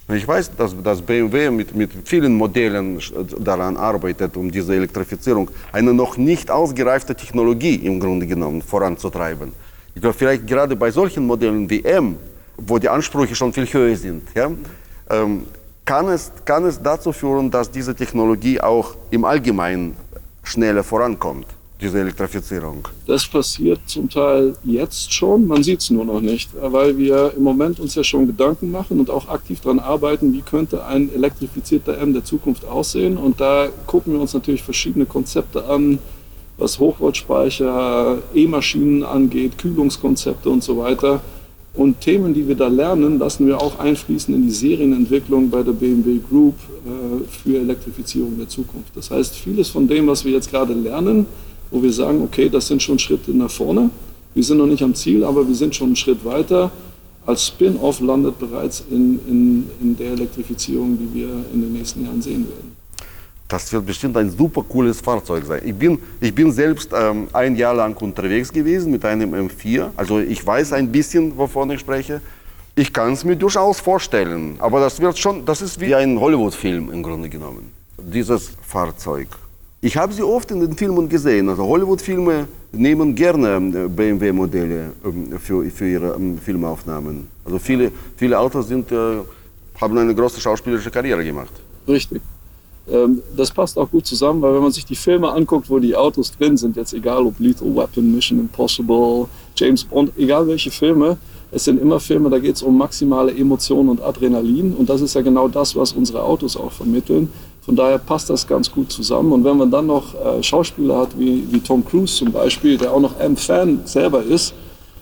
Ich 0.07 0.27
weiß, 0.27 0.51
dass, 0.55 0.75
dass 0.83 1.01
BMW 1.01 1.49
mit, 1.49 1.73
mit 1.75 1.89
vielen 2.05 2.35
Modellen 2.35 2.99
daran 3.39 3.75
arbeitet, 3.75 4.37
um 4.37 4.51
diese 4.51 4.75
Elektrifizierung, 4.75 5.49
eine 5.71 5.93
noch 5.93 6.15
nicht 6.17 6.51
ausgereifte 6.51 7.15
Technologie 7.15 7.75
im 7.75 7.99
Grunde 7.99 8.27
genommen 8.27 8.61
voranzutreiben. 8.61 9.51
Ich 9.95 10.01
glaube, 10.01 10.15
vielleicht 10.15 10.45
gerade 10.45 10.75
bei 10.75 10.91
solchen 10.91 11.25
Modellen 11.25 11.67
wie 11.67 11.83
M, 11.83 12.17
wo 12.55 12.77
die 12.77 12.87
Ansprüche 12.87 13.33
schon 13.33 13.51
viel 13.51 13.65
höher 13.65 13.95
sind, 13.95 14.27
ja, 14.35 14.51
ähm, 15.09 15.43
kann, 15.85 16.07
es, 16.09 16.31
kann 16.45 16.65
es 16.65 16.79
dazu 16.79 17.11
führen, 17.11 17.49
dass 17.49 17.71
diese 17.71 17.95
Technologie 17.95 18.61
auch 18.61 18.95
im 19.09 19.25
Allgemeinen 19.25 19.95
schneller 20.43 20.83
vorankommt 20.83 21.47
diese 21.81 21.99
Elektrifizierung? 21.99 22.87
Das 23.05 23.27
passiert 23.27 23.79
zum 23.85 24.09
Teil 24.09 24.55
jetzt 24.63 25.13
schon, 25.13 25.45
man 25.45 25.63
sieht 25.63 25.81
es 25.81 25.89
nur 25.89 26.05
noch 26.05 26.21
nicht, 26.21 26.49
weil 26.59 26.97
wir 26.97 27.33
im 27.35 27.43
Moment 27.43 27.79
uns 27.79 27.95
ja 27.95 28.03
schon 28.03 28.27
Gedanken 28.27 28.71
machen 28.71 28.99
und 28.99 29.09
auch 29.09 29.27
aktiv 29.27 29.59
daran 29.59 29.79
arbeiten, 29.79 30.33
wie 30.33 30.41
könnte 30.41 30.85
ein 30.85 31.13
elektrifizierter 31.13 31.97
M 31.97 32.13
der 32.13 32.23
Zukunft 32.23 32.65
aussehen. 32.65 33.17
Und 33.17 33.41
da 33.41 33.67
gucken 33.87 34.13
wir 34.13 34.21
uns 34.21 34.33
natürlich 34.33 34.63
verschiedene 34.63 35.05
Konzepte 35.05 35.65
an, 35.65 35.99
was 36.57 36.79
Hochvoltspeicher, 36.79 38.19
E-Maschinen 38.33 39.03
angeht, 39.03 39.57
Kühlungskonzepte 39.57 40.49
und 40.49 40.63
so 40.63 40.77
weiter. 40.77 41.21
Und 41.73 41.99
Themen, 41.99 42.33
die 42.33 42.47
wir 42.47 42.55
da 42.55 42.67
lernen, 42.67 43.19
lassen 43.19 43.47
wir 43.47 43.61
auch 43.61 43.79
einfließen 43.79 44.33
in 44.33 44.43
die 44.43 44.51
Serienentwicklung 44.51 45.49
bei 45.49 45.61
der 45.61 45.73
BMW 45.73 46.19
Group 46.29 46.55
äh, 46.85 47.27
für 47.27 47.59
Elektrifizierung 47.59 48.37
der 48.37 48.47
Zukunft. 48.47 48.95
Das 48.95 49.11
heißt, 49.11 49.35
vieles 49.35 49.69
von 49.69 49.85
dem, 49.85 50.07
was 50.07 50.23
wir 50.23 50.31
jetzt 50.31 50.49
gerade 50.49 50.73
lernen, 50.73 51.25
wo 51.71 51.81
wir 51.81 51.91
sagen, 51.91 52.21
okay, 52.21 52.49
das 52.49 52.67
sind 52.67 52.81
schon 52.81 52.99
Schritte 52.99 53.31
nach 53.31 53.51
vorne. 53.51 53.89
Wir 54.33 54.43
sind 54.43 54.57
noch 54.57 54.67
nicht 54.67 54.83
am 54.83 54.93
Ziel, 54.93 55.23
aber 55.23 55.47
wir 55.47 55.55
sind 55.55 55.75
schon 55.75 55.87
einen 55.87 55.95
Schritt 55.95 56.23
weiter. 56.25 56.71
Als 57.25 57.47
Spin-off 57.47 58.01
landet 58.01 58.37
bereits 58.37 58.83
in, 58.91 59.19
in, 59.27 59.69
in 59.81 59.97
der 59.97 60.11
Elektrifizierung, 60.11 60.97
die 60.97 61.19
wir 61.19 61.29
in 61.53 61.61
den 61.61 61.73
nächsten 61.73 62.03
Jahren 62.05 62.21
sehen 62.21 62.47
werden. 62.47 62.75
Das 63.47 63.71
wird 63.71 63.85
bestimmt 63.85 64.17
ein 64.17 64.29
super 64.29 64.63
cooles 64.67 64.99
Fahrzeug 65.01 65.45
sein. 65.45 65.61
Ich 65.63 65.75
bin, 65.75 65.99
ich 66.19 66.33
bin 66.33 66.51
selbst 66.51 66.91
ähm, 66.93 67.27
ein 67.31 67.55
Jahr 67.55 67.75
lang 67.75 67.95
unterwegs 68.01 68.51
gewesen 68.51 68.91
mit 68.91 69.05
einem 69.05 69.33
M4. 69.33 69.91
Also 69.95 70.19
ich 70.19 70.45
weiß 70.45 70.73
ein 70.73 70.91
bisschen, 70.91 71.37
wovon 71.37 71.69
ich 71.71 71.79
spreche. 71.79 72.21
Ich 72.75 72.91
kann 72.91 73.13
es 73.13 73.23
mir 73.23 73.35
durchaus 73.35 73.79
vorstellen. 73.79 74.55
Aber 74.59 74.79
das 74.79 74.99
wird 74.99 75.17
schon, 75.17 75.45
das 75.45 75.61
ist 75.61 75.79
wie 75.79 75.93
ein 75.95 76.19
Hollywood-Film 76.19 76.91
im 76.91 77.03
Grunde 77.03 77.29
genommen. 77.29 77.71
Dieses 77.97 78.51
Fahrzeug. 78.61 79.27
Ich 79.85 79.95
habe 79.95 80.11
sie 80.11 80.23
oft 80.23 80.49
in 80.49 80.61
den 80.61 80.75
Filmen 80.75 81.07
gesehen. 81.07 81.47
Also 81.47 81.63
Hollywood-Filme 81.63 82.47
nehmen 82.71 83.13
gerne 83.13 83.49
ähm, 83.49 83.95
BMW-Modelle 83.95 84.93
ähm, 85.05 85.37
für, 85.39 85.63
für 85.69 85.87
ihre 85.87 86.15
ähm, 86.15 86.39
Filmaufnahmen. 86.39 87.27
Also 87.45 87.59
viele, 87.59 87.91
viele 88.17 88.39
Autos 88.39 88.67
sind, 88.67 88.91
äh, 88.91 89.17
haben 89.79 89.95
eine 89.95 90.15
große 90.15 90.41
schauspielerische 90.41 90.89
Karriere 90.89 91.23
gemacht. 91.23 91.53
Richtig. 91.87 92.19
Das 93.35 93.49
passt 93.49 93.79
auch 93.79 93.89
gut 93.89 94.05
zusammen, 94.05 94.43
weil 94.43 94.53
wenn 94.53 94.61
man 94.61 94.71
sich 94.71 94.85
die 94.85 94.95
Filme 94.95 95.31
anguckt, 95.31 95.71
wo 95.71 95.79
die 95.79 95.95
Autos 95.95 96.31
drin 96.37 96.55
sind, 96.55 96.75
jetzt 96.75 96.93
egal 96.93 97.25
ob 97.25 97.39
Lethal 97.39 97.75
Weapon, 97.75 98.13
Mission 98.13 98.39
Impossible, 98.39 99.25
James 99.55 99.83
Bond, 99.83 100.11
egal 100.17 100.47
welche 100.47 100.69
Filme, 100.69 101.17
es 101.51 101.63
sind 101.63 101.81
immer 101.81 101.99
Filme, 101.99 102.29
da 102.29 102.37
geht 102.37 102.57
es 102.57 102.61
um 102.61 102.77
maximale 102.77 103.35
Emotionen 103.35 103.89
und 103.89 104.01
Adrenalin 104.01 104.73
und 104.73 104.87
das 104.87 105.01
ist 105.01 105.15
ja 105.15 105.21
genau 105.21 105.47
das, 105.47 105.75
was 105.75 105.93
unsere 105.93 106.21
Autos 106.21 106.55
auch 106.55 106.71
vermitteln. 106.71 107.31
Von 107.65 107.75
daher 107.75 107.97
passt 107.97 108.29
das 108.29 108.45
ganz 108.45 108.71
gut 108.71 108.91
zusammen. 108.91 109.31
Und 109.31 109.43
wenn 109.43 109.57
man 109.57 109.71
dann 109.71 109.87
noch 109.87 110.13
äh, 110.13 110.43
Schauspieler 110.43 110.99
hat, 110.99 111.17
wie, 111.17 111.51
wie 111.51 111.59
Tom 111.59 111.83
Cruise 111.83 112.15
zum 112.15 112.31
Beispiel, 112.31 112.77
der 112.77 112.93
auch 112.93 112.99
noch 112.99 113.19
M-Fan 113.19 113.81
selber 113.85 114.21
ist, 114.21 114.53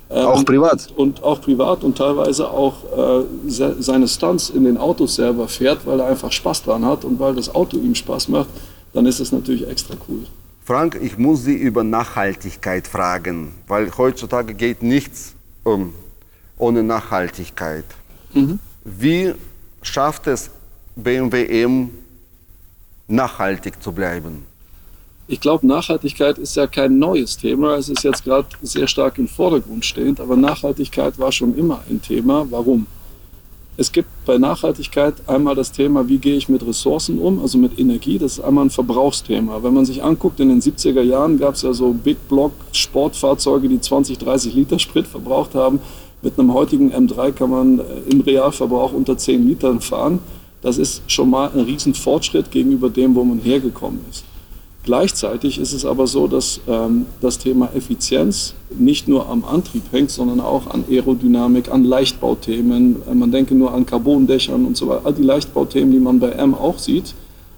äh, 0.09 0.21
auch 0.21 0.45
privat. 0.45 0.89
Und, 0.95 1.19
und, 1.19 1.23
auch 1.23 1.41
privat 1.41 1.83
und 1.83 1.97
teilweise 1.97 2.49
auch 2.49 2.73
äh, 2.95 3.49
se 3.49 3.75
seine 3.79 4.07
Stunts 4.07 4.49
in 4.49 4.63
den 4.63 4.77
Autos 4.77 5.15
selber 5.15 5.47
fährt, 5.47 5.85
weil 5.85 5.99
er 5.99 6.07
einfach 6.07 6.31
Spaß 6.31 6.63
dran 6.63 6.85
hat 6.85 7.03
und 7.03 7.19
weil 7.19 7.35
das 7.35 7.53
Auto 7.53 7.77
ihm 7.77 7.95
Spaß 7.95 8.29
macht, 8.29 8.49
dann 8.93 9.05
ist 9.07 9.19
es 9.19 9.31
natürlich 9.31 9.67
extra 9.67 9.95
cool. 10.07 10.25
Frank, 10.63 10.97
ich 11.01 11.17
muss 11.17 11.43
Sie 11.43 11.55
über 11.55 11.83
Nachhaltigkeit 11.83 12.87
fragen, 12.87 13.53
weil 13.67 13.91
heutzutage 13.97 14.53
geht 14.53 14.83
nichts 14.83 15.35
um, 15.63 15.93
ohne 16.57 16.83
Nachhaltigkeit. 16.83 17.85
Mhm. 18.33 18.59
Wie 18.85 19.33
schafft 19.81 20.27
es 20.27 20.49
BMW 20.95 21.63
M 21.63 21.89
nachhaltig 23.07 23.81
zu 23.81 23.91
bleiben? 23.91 24.45
Ich 25.27 25.39
glaube, 25.39 25.65
Nachhaltigkeit 25.65 26.37
ist 26.37 26.55
ja 26.55 26.67
kein 26.67 26.99
neues 26.99 27.37
Thema. 27.37 27.75
Es 27.75 27.87
ist 27.89 28.03
jetzt 28.03 28.25
gerade 28.25 28.47
sehr 28.61 28.87
stark 28.87 29.17
im 29.17 29.27
Vordergrund 29.27 29.85
stehend, 29.85 30.19
aber 30.19 30.35
Nachhaltigkeit 30.35 31.17
war 31.17 31.31
schon 31.31 31.57
immer 31.57 31.81
ein 31.89 32.01
Thema. 32.01 32.45
Warum? 32.49 32.87
Es 33.75 33.91
gibt 33.91 34.09
bei 34.25 34.37
Nachhaltigkeit 34.37 35.15
einmal 35.25 35.55
das 35.55 35.71
Thema, 35.71 36.07
wie 36.07 36.19
gehe 36.19 36.35
ich 36.35 36.47
mit 36.47 36.63
Ressourcen 36.65 37.17
um, 37.17 37.41
also 37.41 37.57
mit 37.57 37.79
Energie. 37.79 38.19
Das 38.19 38.33
ist 38.33 38.39
einmal 38.41 38.65
ein 38.65 38.69
Verbrauchsthema. 38.69 39.63
Wenn 39.63 39.73
man 39.73 39.85
sich 39.85 40.03
anguckt, 40.03 40.39
in 40.39 40.49
den 40.49 40.61
70er 40.61 41.01
Jahren 41.01 41.39
gab 41.39 41.55
es 41.55 41.63
ja 41.63 41.73
so 41.73 41.91
Big 41.93 42.27
Block 42.29 42.51
Sportfahrzeuge, 42.71 43.69
die 43.69 43.81
20, 43.81 44.19
30 44.19 44.53
Liter 44.53 44.77
Sprit 44.77 45.07
verbraucht 45.07 45.55
haben. 45.55 45.79
Mit 46.21 46.37
einem 46.37 46.53
heutigen 46.53 46.93
M3 46.93 47.31
kann 47.31 47.49
man 47.49 47.79
äh, 47.79 47.83
im 48.11 48.21
Realverbrauch 48.21 48.93
unter 48.93 49.17
10 49.17 49.47
Litern 49.47 49.81
fahren. 49.81 50.19
Das 50.63 50.77
ist 50.77 51.03
schon 51.07 51.29
mal 51.29 51.51
ein 51.53 51.59
Riesenfortschritt 51.59 52.49
gegenüber 52.49 52.89
dem, 52.89 53.13
wo 53.13 53.23
man 53.23 53.37
hergekommen 53.39 53.99
ist. 54.09 54.23
Gleichzeitig 54.83 55.59
ist 55.59 55.71
es 55.71 55.85
aber 55.85 56.07
so, 56.07 56.27
dass 56.27 56.59
ähm, 56.67 57.05
das 57.21 57.37
Thema 57.37 57.69
Effizienz 57.73 58.53
nicht 58.77 59.07
nur 59.07 59.29
am 59.29 59.45
Antrieb 59.45 59.83
hängt, 59.91 60.11
sondern 60.11 60.41
auch 60.41 60.67
an 60.67 60.83
Aerodynamik, 60.89 61.71
an 61.71 61.85
Leichtbauthemen. 61.85 62.97
Man 63.13 63.31
denke 63.31 63.55
nur 63.55 63.73
an 63.73 63.85
Carbondächern 63.85 64.65
und 64.65 64.75
so 64.75 64.87
weiter. 64.87 65.05
All 65.05 65.13
die 65.13 65.23
Leichtbauthemen, 65.23 65.91
die 65.91 65.99
man 65.99 66.19
bei 66.19 66.29
M 66.29 66.53
auch 66.53 66.79
sieht. 66.79 67.13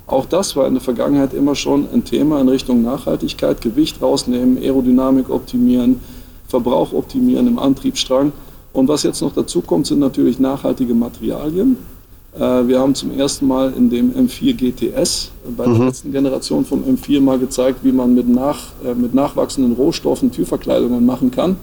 Auch 0.07 0.25
das 0.25 0.55
war 0.55 0.67
in 0.67 0.75
der 0.75 0.81
Vergangenheit 0.81 1.33
immer 1.33 1.55
schon 1.55 1.87
ein 1.91 2.03
Thema 2.03 2.39
in 2.41 2.47
Richtung 2.47 2.83
Nachhaltigkeit, 2.83 3.59
Gewicht 3.59 4.03
rausnehmen, 4.03 4.59
Aerodynamik 4.59 5.31
optimieren, 5.31 5.99
Verbrauch 6.47 6.93
optimieren 6.93 7.47
im 7.47 7.57
Antriebsstrang. 7.57 8.33
Und 8.71 8.87
was 8.87 9.01
jetzt 9.01 9.21
noch 9.21 9.33
dazu 9.33 9.61
kommt, 9.61 9.87
sind 9.87 9.99
natürlich 9.99 10.37
nachhaltige 10.37 10.93
Materialien. 10.93 11.77
Äh, 12.35 12.67
wir 12.67 12.79
haben 12.79 12.95
zum 12.95 13.17
ersten 13.17 13.47
Mal 13.47 13.73
in 13.75 13.89
dem 13.89 14.13
M4 14.13 14.53
GTS 14.53 15.31
bei 15.55 15.65
der 15.65 15.73
mhm. 15.73 15.85
letzten 15.85 16.11
Generation 16.11 16.65
vom 16.65 16.83
M4 16.83 17.21
mal 17.21 17.39
gezeigt, 17.39 17.79
wie 17.83 17.91
man 17.91 18.13
mit, 18.13 18.27
nach, 18.27 18.67
äh, 18.85 18.93
mit 18.93 19.13
nachwachsenden 19.13 19.73
Rohstoffen 19.73 20.31
Türverkleidungen 20.31 21.05
machen 21.05 21.31
kann, 21.31 21.57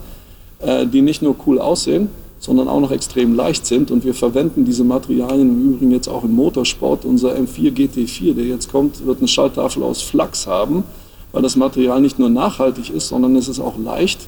äh, 0.61 0.87
die 0.87 1.02
nicht 1.02 1.23
nur 1.23 1.37
cool 1.47 1.59
aussehen, 1.59 2.09
sondern 2.38 2.69
auch 2.69 2.81
noch 2.81 2.91
extrem 2.91 3.35
leicht 3.35 3.67
sind. 3.67 3.91
Und 3.91 4.05
wir 4.05 4.14
verwenden 4.14 4.64
diese 4.64 4.85
Materialien 4.85 5.50
im 5.50 5.75
Übrigen 5.75 5.91
jetzt 5.93 6.09
auch 6.09 6.25
im 6.25 6.35
Motorsport. 6.35 7.05
Unser 7.05 7.35
M4 7.35 7.73
GT4, 7.73 8.35
der 8.35 8.47
jetzt 8.47 8.71
kommt, 8.73 9.05
wird 9.05 9.19
eine 9.19 9.29
Schalttafel 9.29 9.83
aus 9.83 10.00
Flachs 10.00 10.47
haben, 10.47 10.85
weil 11.33 11.43
das 11.43 11.57
Material 11.57 12.00
nicht 12.00 12.19
nur 12.19 12.31
nachhaltig 12.31 12.91
ist, 12.91 13.09
sondern 13.09 13.37
es 13.37 13.49
ist 13.49 13.61
auch 13.61 13.79
leicht 13.79 14.26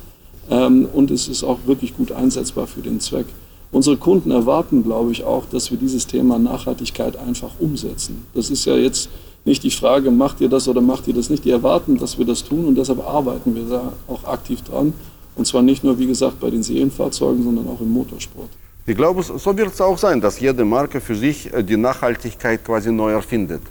ähm, 0.50 0.86
und 0.92 1.10
es 1.10 1.26
ist 1.26 1.42
auch 1.42 1.58
wirklich 1.64 1.96
gut 1.96 2.12
einsetzbar 2.12 2.66
für 2.66 2.82
den 2.82 3.00
Zweck. 3.00 3.26
Unsere 3.74 3.96
Kunden 3.96 4.30
erwarten, 4.30 4.84
glaube 4.84 5.10
ich, 5.10 5.24
auch, 5.24 5.46
dass 5.46 5.72
wir 5.72 5.76
dieses 5.76 6.06
Thema 6.06 6.38
Nachhaltigkeit 6.38 7.16
einfach 7.16 7.50
umsetzen. 7.58 8.24
Das 8.32 8.48
ist 8.48 8.64
ja 8.66 8.76
jetzt 8.76 9.08
nicht 9.44 9.64
die 9.64 9.72
Frage, 9.72 10.12
macht 10.12 10.40
ihr 10.40 10.48
das 10.48 10.68
oder 10.68 10.80
macht 10.80 11.08
ihr 11.08 11.14
das 11.14 11.28
nicht. 11.28 11.44
Die 11.44 11.50
erwarten, 11.50 11.98
dass 11.98 12.16
wir 12.16 12.24
das 12.24 12.44
tun 12.44 12.66
und 12.66 12.76
deshalb 12.76 13.04
arbeiten 13.04 13.56
wir 13.56 13.64
da 13.64 13.92
auch 14.06 14.22
aktiv 14.28 14.62
dran. 14.62 14.92
Und 15.34 15.48
zwar 15.48 15.62
nicht 15.62 15.82
nur, 15.82 15.98
wie 15.98 16.06
gesagt, 16.06 16.38
bei 16.38 16.50
den 16.50 16.62
Serienfahrzeugen, 16.62 17.42
sondern 17.42 17.66
auch 17.66 17.80
im 17.80 17.90
Motorsport. 17.90 18.48
Ich 18.86 18.96
glaube, 18.96 19.24
so 19.24 19.58
wird 19.58 19.72
es 19.72 19.80
auch 19.80 19.98
sein, 19.98 20.20
dass 20.20 20.38
jede 20.38 20.64
Marke 20.64 21.00
für 21.00 21.16
sich 21.16 21.52
äh, 21.52 21.64
die 21.64 21.76
Nachhaltigkeit 21.76 22.64
quasi 22.64 22.92
neu 22.92 23.10
erfindet. 23.10 23.62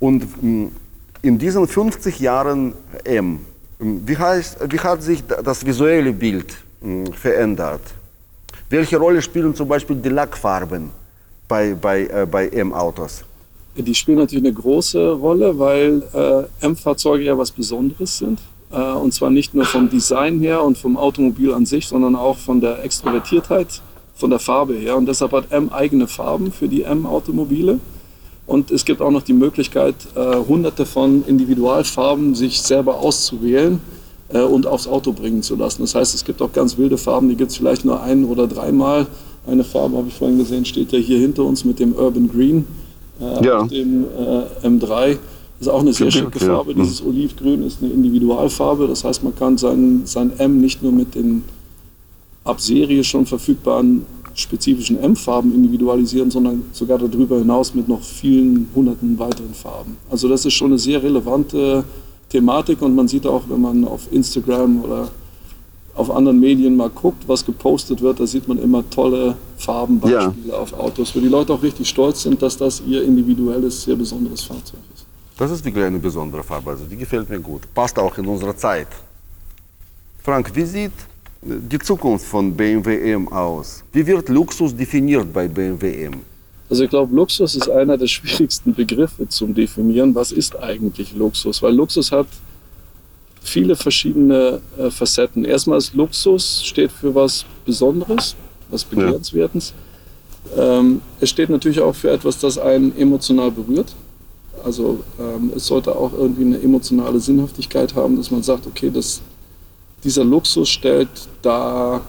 Und 0.00 0.42
mm, 0.42 0.66
in 1.22 1.38
diesen 1.38 1.68
50 1.68 2.18
Jahren 2.18 2.72
M, 3.04 3.38
mm, 3.78 3.98
wie, 4.04 4.16
heißt, 4.16 4.58
wie 4.68 4.80
hat 4.80 5.00
sich 5.00 5.22
das 5.22 5.64
visuelle 5.64 6.12
Bild 6.12 6.56
mm, 6.80 7.12
verändert? 7.12 7.82
Welche 8.74 8.96
Rolle 8.96 9.22
spielen 9.22 9.54
zum 9.54 9.68
Beispiel 9.68 9.94
die 9.94 10.08
Lackfarben 10.08 10.90
bei, 11.46 11.74
bei, 11.80 12.08
äh, 12.08 12.26
bei 12.28 12.48
M-Autos? 12.48 13.22
Die 13.76 13.94
spielen 13.94 14.18
natürlich 14.18 14.44
eine 14.44 14.52
große 14.52 15.12
Rolle, 15.12 15.56
weil 15.56 16.02
äh, 16.12 16.66
M-Fahrzeuge 16.66 17.22
ja 17.22 17.38
was 17.38 17.52
Besonderes 17.52 18.18
sind. 18.18 18.40
Äh, 18.72 18.80
und 18.80 19.14
zwar 19.14 19.30
nicht 19.30 19.54
nur 19.54 19.64
vom 19.64 19.88
Design 19.88 20.40
her 20.40 20.64
und 20.64 20.76
vom 20.76 20.96
Automobil 20.96 21.54
an 21.54 21.66
sich, 21.66 21.86
sondern 21.86 22.16
auch 22.16 22.36
von 22.36 22.60
der 22.60 22.82
Extrovertiertheit, 22.82 23.80
von 24.16 24.30
der 24.30 24.40
Farbe 24.40 24.74
her. 24.74 24.96
Und 24.96 25.06
deshalb 25.06 25.30
hat 25.30 25.52
M 25.52 25.72
eigene 25.72 26.08
Farben 26.08 26.50
für 26.50 26.66
die 26.66 26.82
M-Automobile. 26.82 27.78
Und 28.44 28.72
es 28.72 28.84
gibt 28.84 29.00
auch 29.00 29.12
noch 29.12 29.22
die 29.22 29.34
Möglichkeit, 29.34 29.94
äh, 30.16 30.34
hunderte 30.48 30.84
von 30.84 31.24
Individualfarben 31.24 32.34
sich 32.34 32.60
selber 32.60 32.96
auszuwählen 32.96 33.80
äh, 34.28 34.40
und 34.40 34.66
aufs 34.66 34.86
Auto 34.86 35.12
bringen 35.12 35.42
zu 35.42 35.56
lassen. 35.56 35.82
Das 35.82 35.94
heißt, 35.94 36.14
es 36.14 36.24
gibt 36.24 36.40
auch 36.42 36.52
ganz 36.52 36.78
wilde 36.78 36.98
Farben, 36.98 37.28
die 37.28 37.36
gibt 37.36 37.50
es 37.50 37.56
vielleicht 37.56 37.84
nur 37.84 38.02
ein 38.02 38.24
oder 38.24 38.46
dreimal. 38.46 39.06
Eine 39.46 39.64
Farbe 39.64 39.96
habe 39.96 40.08
ich 40.08 40.14
vorhin 40.14 40.38
gesehen, 40.38 40.64
steht 40.64 40.92
ja 40.92 40.98
hier 40.98 41.18
hinter 41.18 41.44
uns 41.44 41.64
mit 41.64 41.78
dem 41.78 41.94
Urban 41.94 42.28
Green, 42.28 42.64
äh, 43.20 43.44
ja. 43.44 43.64
dem 43.64 44.04
äh, 44.04 44.66
M3. 44.66 45.18
Das 45.58 45.68
ist 45.68 45.68
auch 45.68 45.80
eine 45.80 45.92
sehr 45.92 46.10
schicke 46.10 46.40
Farbe. 46.40 46.72
Ja. 46.72 46.82
Dieses 46.82 47.04
Olivgrün 47.04 47.62
ist 47.62 47.82
eine 47.82 47.92
Individualfarbe. 47.92 48.88
Das 48.88 49.04
heißt, 49.04 49.22
man 49.22 49.36
kann 49.36 49.56
sein, 49.58 50.02
sein 50.04 50.32
M 50.38 50.60
nicht 50.60 50.82
nur 50.82 50.92
mit 50.92 51.14
den 51.14 51.44
ab 52.42 52.60
Serie 52.60 53.04
schon 53.04 53.26
verfügbaren 53.26 54.04
spezifischen 54.34 54.98
M-Farben 54.98 55.54
individualisieren, 55.54 56.30
sondern 56.30 56.64
sogar 56.72 56.98
darüber 56.98 57.38
hinaus 57.38 57.74
mit 57.74 57.88
noch 57.88 58.02
vielen 58.02 58.68
hunderten 58.74 59.18
weiteren 59.18 59.54
Farben. 59.54 59.96
Also 60.10 60.28
das 60.28 60.44
ist 60.44 60.54
schon 60.54 60.68
eine 60.68 60.78
sehr 60.78 61.02
relevante 61.02 61.84
Thematik 62.28 62.82
und 62.82 62.94
man 62.94 63.08
sieht 63.08 63.26
auch, 63.26 63.42
wenn 63.48 63.60
man 63.60 63.84
auf 63.84 64.12
Instagram 64.12 64.82
oder 64.82 65.08
auf 65.94 66.10
anderen 66.10 66.40
Medien 66.40 66.76
mal 66.76 66.90
guckt, 66.90 67.28
was 67.28 67.44
gepostet 67.44 68.02
wird, 68.02 68.18
da 68.18 68.26
sieht 68.26 68.48
man 68.48 68.58
immer 68.58 68.88
tolle 68.90 69.36
Farbenbeispiele 69.58 70.48
ja. 70.48 70.54
auf 70.54 70.72
Autos, 70.72 71.14
wo 71.14 71.20
die 71.20 71.28
Leute 71.28 71.52
auch 71.52 71.62
richtig 71.62 71.88
stolz 71.88 72.22
sind, 72.22 72.42
dass 72.42 72.56
das 72.56 72.82
ihr 72.86 73.04
individuelles, 73.04 73.84
sehr 73.84 73.94
besonderes 73.94 74.42
Fahrzeug 74.42 74.80
ist. 74.92 75.06
Das 75.36 75.50
ist 75.50 75.64
wirklich 75.64 75.84
eine 75.84 75.98
besondere 75.98 76.42
Farbe, 76.42 76.70
also 76.70 76.84
die 76.84 76.96
gefällt 76.96 77.28
mir 77.30 77.40
gut. 77.40 77.62
Passt 77.74 77.98
auch 77.98 78.16
in 78.18 78.26
unsere 78.26 78.56
Zeit. 78.56 78.88
Frank, 80.22 80.50
wie 80.54 80.64
sieht 80.64 80.92
die 81.42 81.78
Zukunft 81.78 82.24
von 82.24 82.54
BMW 82.54 83.12
M 83.12 83.28
aus? 83.28 83.84
Wie 83.92 84.06
wird 84.06 84.28
Luxus 84.28 84.74
definiert 84.74 85.32
bei 85.32 85.46
BMW 85.46 86.04
M? 86.06 86.20
Also 86.70 86.84
ich 86.84 86.90
glaube, 86.90 87.14
Luxus 87.14 87.54
ist 87.54 87.68
einer 87.68 87.96
der 87.96 88.06
schwierigsten 88.06 88.74
Begriffe 88.74 89.28
zum 89.28 89.54
Definieren. 89.54 90.14
Was 90.14 90.32
ist 90.32 90.56
eigentlich 90.56 91.14
Luxus? 91.14 91.62
Weil 91.62 91.74
Luxus 91.74 92.10
hat 92.10 92.26
viele 93.42 93.76
verschiedene 93.76 94.60
äh, 94.78 94.90
Facetten. 94.90 95.44
Erstmal 95.44 95.78
ist 95.78 95.94
Luxus 95.94 96.64
steht 96.64 96.90
für 96.90 97.14
was 97.14 97.44
Besonderes, 97.66 98.34
was 98.70 98.84
Begehrenswertes. 98.84 99.74
Ja. 100.56 100.78
Ähm, 100.78 101.02
es 101.20 101.30
steht 101.30 101.50
natürlich 101.50 101.80
auch 101.80 101.94
für 101.94 102.10
etwas, 102.10 102.38
das 102.38 102.58
einen 102.58 102.96
emotional 102.96 103.50
berührt. 103.50 103.94
Also 104.64 105.04
ähm, 105.20 105.52
es 105.54 105.66
sollte 105.66 105.94
auch 105.94 106.12
irgendwie 106.14 106.44
eine 106.44 106.60
emotionale 106.60 107.20
Sinnhaftigkeit 107.20 107.94
haben, 107.94 108.16
dass 108.16 108.30
man 108.30 108.42
sagt, 108.42 108.66
okay, 108.66 108.90
das, 108.90 109.20
dieser 110.02 110.24
Luxus 110.24 110.70
stellt 110.70 111.10
da 111.42 112.00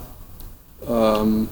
ähm, 0.89 1.49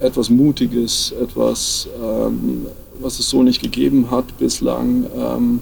etwas 0.00 0.30
Mutiges, 0.30 1.12
etwas, 1.20 1.88
ähm, 2.02 2.66
was 3.00 3.18
es 3.18 3.28
so 3.28 3.42
nicht 3.42 3.62
gegeben 3.62 4.10
hat 4.10 4.38
bislang. 4.38 5.06
Ähm, 5.16 5.60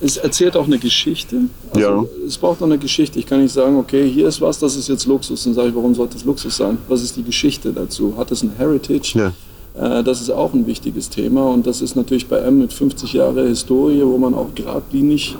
es 0.00 0.16
erzählt 0.16 0.56
auch 0.56 0.64
eine 0.66 0.78
Geschichte. 0.78 1.42
Also 1.74 1.80
ja. 1.80 2.04
Es 2.26 2.38
braucht 2.38 2.62
auch 2.62 2.66
eine 2.66 2.78
Geschichte. 2.78 3.18
Ich 3.18 3.26
kann 3.26 3.42
nicht 3.42 3.52
sagen, 3.52 3.76
okay, 3.76 4.08
hier 4.08 4.28
ist 4.28 4.40
was, 4.40 4.58
das 4.58 4.74
ist 4.76 4.88
jetzt 4.88 5.06
Luxus. 5.06 5.44
Dann 5.44 5.52
sage 5.52 5.68
ich, 5.68 5.74
warum 5.74 5.94
sollte 5.94 6.16
es 6.16 6.24
Luxus 6.24 6.56
sein? 6.56 6.78
Was 6.88 7.02
ist 7.02 7.16
die 7.16 7.22
Geschichte 7.22 7.72
dazu? 7.72 8.16
Hat 8.16 8.30
es 8.30 8.42
ein 8.42 8.52
Heritage? 8.56 9.12
Ja. 9.14 9.98
Äh, 9.98 10.02
das 10.02 10.22
ist 10.22 10.30
auch 10.30 10.54
ein 10.54 10.66
wichtiges 10.66 11.10
Thema. 11.10 11.50
Und 11.50 11.66
das 11.66 11.82
ist 11.82 11.96
natürlich 11.96 12.28
bei 12.28 12.38
M 12.38 12.58
mit 12.58 12.72
50 12.72 13.12
Jahre 13.12 13.46
Historie, 13.46 14.02
wo 14.02 14.16
man 14.16 14.32
auch 14.34 14.54
geradlinig 14.54 15.36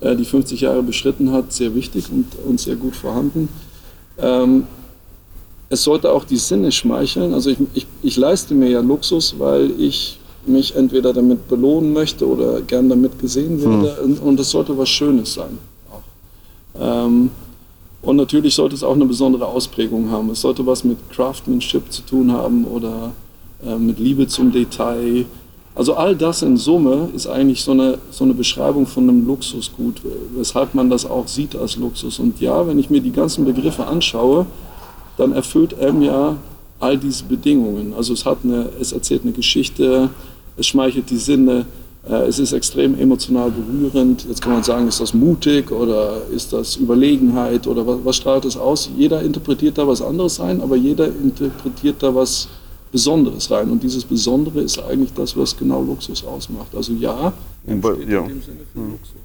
äh, 0.00 0.14
die 0.14 0.24
50 0.24 0.60
Jahre 0.60 0.84
beschritten 0.84 1.32
hat, 1.32 1.52
sehr 1.52 1.74
wichtig 1.74 2.04
und, 2.12 2.26
und 2.46 2.60
sehr 2.60 2.76
gut 2.76 2.94
vorhanden. 2.94 3.48
Ähm, 4.18 4.68
es 5.68 5.82
sollte 5.82 6.12
auch 6.12 6.24
die 6.24 6.36
Sinne 6.36 6.70
schmeicheln. 6.72 7.32
Also 7.34 7.50
ich, 7.50 7.58
ich, 7.74 7.86
ich 8.02 8.16
leiste 8.16 8.54
mir 8.54 8.68
ja 8.68 8.80
Luxus, 8.80 9.34
weil 9.38 9.72
ich 9.78 10.18
mich 10.46 10.76
entweder 10.76 11.12
damit 11.12 11.48
belohnen 11.48 11.92
möchte 11.92 12.28
oder 12.28 12.60
gern 12.60 12.88
damit 12.88 13.18
gesehen 13.18 13.60
werde. 13.62 14.06
Mhm. 14.06 14.18
Und 14.18 14.38
es 14.40 14.50
sollte 14.50 14.76
was 14.76 14.88
Schönes 14.88 15.34
sein. 15.34 15.58
Ähm, 16.78 17.30
und 18.02 18.16
natürlich 18.16 18.54
sollte 18.54 18.74
es 18.74 18.82
auch 18.82 18.94
eine 18.94 19.06
besondere 19.06 19.46
Ausprägung 19.46 20.10
haben. 20.10 20.30
Es 20.30 20.42
sollte 20.42 20.66
was 20.66 20.84
mit 20.84 20.98
Craftsmanship 21.10 21.90
zu 21.90 22.02
tun 22.02 22.32
haben 22.32 22.66
oder 22.66 23.12
äh, 23.64 23.76
mit 23.76 23.98
Liebe 23.98 24.26
zum 24.26 24.52
Detail. 24.52 25.24
Also 25.74 25.94
all 25.94 26.14
das 26.14 26.42
in 26.42 26.56
Summe 26.56 27.08
ist 27.14 27.26
eigentlich 27.26 27.64
so 27.64 27.72
eine, 27.72 27.98
so 28.10 28.24
eine 28.24 28.34
Beschreibung 28.34 28.86
von 28.86 29.08
einem 29.08 29.26
Luxusgut, 29.26 30.02
weshalb 30.36 30.74
man 30.74 30.90
das 30.90 31.04
auch 31.06 31.26
sieht 31.26 31.56
als 31.56 31.76
Luxus. 31.76 32.18
Und 32.18 32.40
ja, 32.40 32.66
wenn 32.66 32.78
ich 32.78 32.90
mir 32.90 33.00
die 33.00 33.10
ganzen 33.10 33.44
Begriffe 33.44 33.86
anschaue, 33.86 34.46
dann 35.16 35.32
erfüllt 35.32 35.78
M 35.78 36.02
ja 36.02 36.36
all 36.80 36.98
diese 36.98 37.24
Bedingungen. 37.24 37.94
Also 37.94 38.12
es, 38.12 38.24
hat 38.24 38.38
eine, 38.44 38.68
es 38.80 38.92
erzählt 38.92 39.22
eine 39.22 39.32
Geschichte, 39.32 40.10
es 40.56 40.66
schmeichelt 40.66 41.10
die 41.10 41.16
Sinne, 41.16 41.66
äh, 42.08 42.26
es 42.26 42.38
ist 42.38 42.52
extrem 42.52 42.98
emotional 42.98 43.50
berührend. 43.50 44.26
Jetzt 44.28 44.42
kann 44.42 44.52
man 44.52 44.62
sagen, 44.62 44.88
ist 44.88 45.00
das 45.00 45.14
mutig 45.14 45.70
oder 45.70 46.22
ist 46.34 46.52
das 46.52 46.76
Überlegenheit 46.76 47.66
oder 47.66 47.86
was, 47.86 47.98
was 48.04 48.16
strahlt 48.16 48.44
es 48.44 48.56
aus? 48.56 48.90
Jeder 48.96 49.22
interpretiert 49.22 49.78
da 49.78 49.86
was 49.86 50.02
anderes 50.02 50.40
rein, 50.40 50.60
aber 50.60 50.76
jeder 50.76 51.06
interpretiert 51.06 51.96
da 52.02 52.14
was 52.14 52.48
Besonderes 52.92 53.50
rein. 53.50 53.70
Und 53.70 53.82
dieses 53.82 54.04
Besondere 54.04 54.60
ist 54.60 54.78
eigentlich 54.78 55.12
das, 55.14 55.36
was 55.36 55.56
genau 55.56 55.82
Luxus 55.82 56.24
ausmacht. 56.24 56.74
Also 56.76 56.92
ja, 56.92 57.32
steht 57.62 58.08
ja. 58.08 58.20
in 58.20 58.28
dem 58.28 58.42
Sinne 58.42 58.60
für 58.72 58.78
ja. 58.78 58.86
Luxus. 58.86 59.23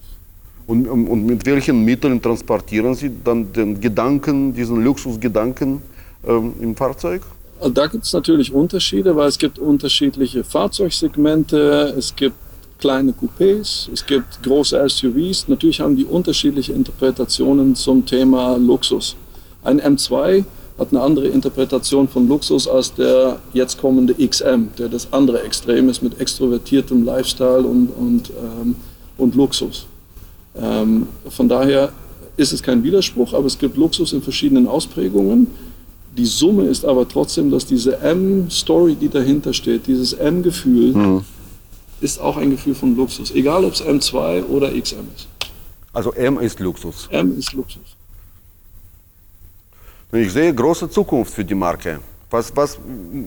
Und, 0.69 0.85
und, 0.87 1.25
mit 1.25 1.47
welchen 1.47 1.83
Mitteln 1.83 2.21
transportieren 2.21 2.93
Sie 2.93 3.09
dann 3.23 3.51
den 3.51 3.81
Gedanken, 3.81 4.53
diesen 4.53 4.83
Luxusgedanken 4.83 5.81
ähm, 6.27 6.53
im 6.61 6.75
Fahrzeug? 6.75 7.23
Also 7.59 7.73
da 7.73 7.87
gibt 7.87 8.03
es 8.03 8.13
natürlich 8.13 8.53
Unterschiede, 8.53 9.15
weil 9.15 9.29
es 9.29 9.39
gibt 9.39 9.57
unterschiedliche 9.57 10.43
Fahrzeugsegmente, 10.43 11.95
es 11.97 12.15
gibt 12.15 12.35
kleine 12.77 13.13
Coupés, 13.13 13.89
es 13.91 14.05
gibt 14.05 14.43
große 14.43 14.87
SUVs. 14.87 15.47
Natürlich 15.47 15.81
haben 15.81 15.95
die 15.95 16.05
unterschiedliche 16.05 16.73
Interpretationen 16.73 17.73
zum 17.73 18.05
Thema 18.05 18.55
Luxus. 18.57 19.15
Ein 19.63 19.81
M2 19.81 20.43
hat 20.77 20.89
eine 20.91 21.01
andere 21.01 21.29
Interpretation 21.29 22.07
von 22.07 22.27
Luxus 22.27 22.67
als 22.67 22.93
der 22.93 23.39
jetzt 23.53 23.81
kommende 23.81 24.13
XM, 24.13 24.67
der 24.77 24.87
das 24.87 25.11
andere 25.11 25.41
Extrem 25.41 25.89
ist 25.89 26.03
mit 26.03 26.21
extrovertiertem 26.21 27.03
Lifestyle 27.03 27.63
und, 27.63 27.87
und, 27.87 28.29
ähm, 28.29 28.75
und 29.17 29.33
Luxus. 29.33 29.87
Ähm, 30.55 31.07
von 31.29 31.49
daher 31.49 31.91
ist 32.37 32.53
es 32.53 32.63
kein 32.63 32.83
Widerspruch, 32.83 33.33
aber 33.33 33.45
es 33.45 33.57
gibt 33.57 33.77
Luxus 33.77 34.13
in 34.13 34.21
verschiedenen 34.21 34.67
Ausprägungen. 34.67 35.47
Die 36.17 36.25
Summe 36.25 36.63
ist 36.65 36.85
aber 36.85 37.07
trotzdem, 37.07 37.51
dass 37.51 37.65
diese 37.65 37.97
M-Story, 37.99 38.95
die 38.95 39.09
dahinter 39.09 39.53
steht, 39.53 39.87
dieses 39.87 40.13
M-Gefühl, 40.13 40.93
mhm 40.93 41.25
ist 42.01 42.19
auch 42.19 42.37
ein 42.37 42.51
Gefühl 42.51 42.75
von 42.75 42.95
Luxus. 42.95 43.31
Egal, 43.31 43.65
ob 43.65 43.73
es 43.73 43.83
M2 43.83 44.45
oder 44.45 44.69
XM 44.71 45.07
ist. 45.15 45.27
Also 45.93 46.13
M 46.13 46.39
ist 46.39 46.59
Luxus. 46.59 47.07
M 47.11 47.37
ist 47.37 47.53
Luxus. 47.53 47.95
Ich 50.11 50.31
sehe 50.31 50.53
große 50.53 50.89
Zukunft 50.89 51.33
für 51.33 51.45
die 51.45 51.55
Marke. 51.55 51.99
Was, 52.29 52.55
was 52.55 52.79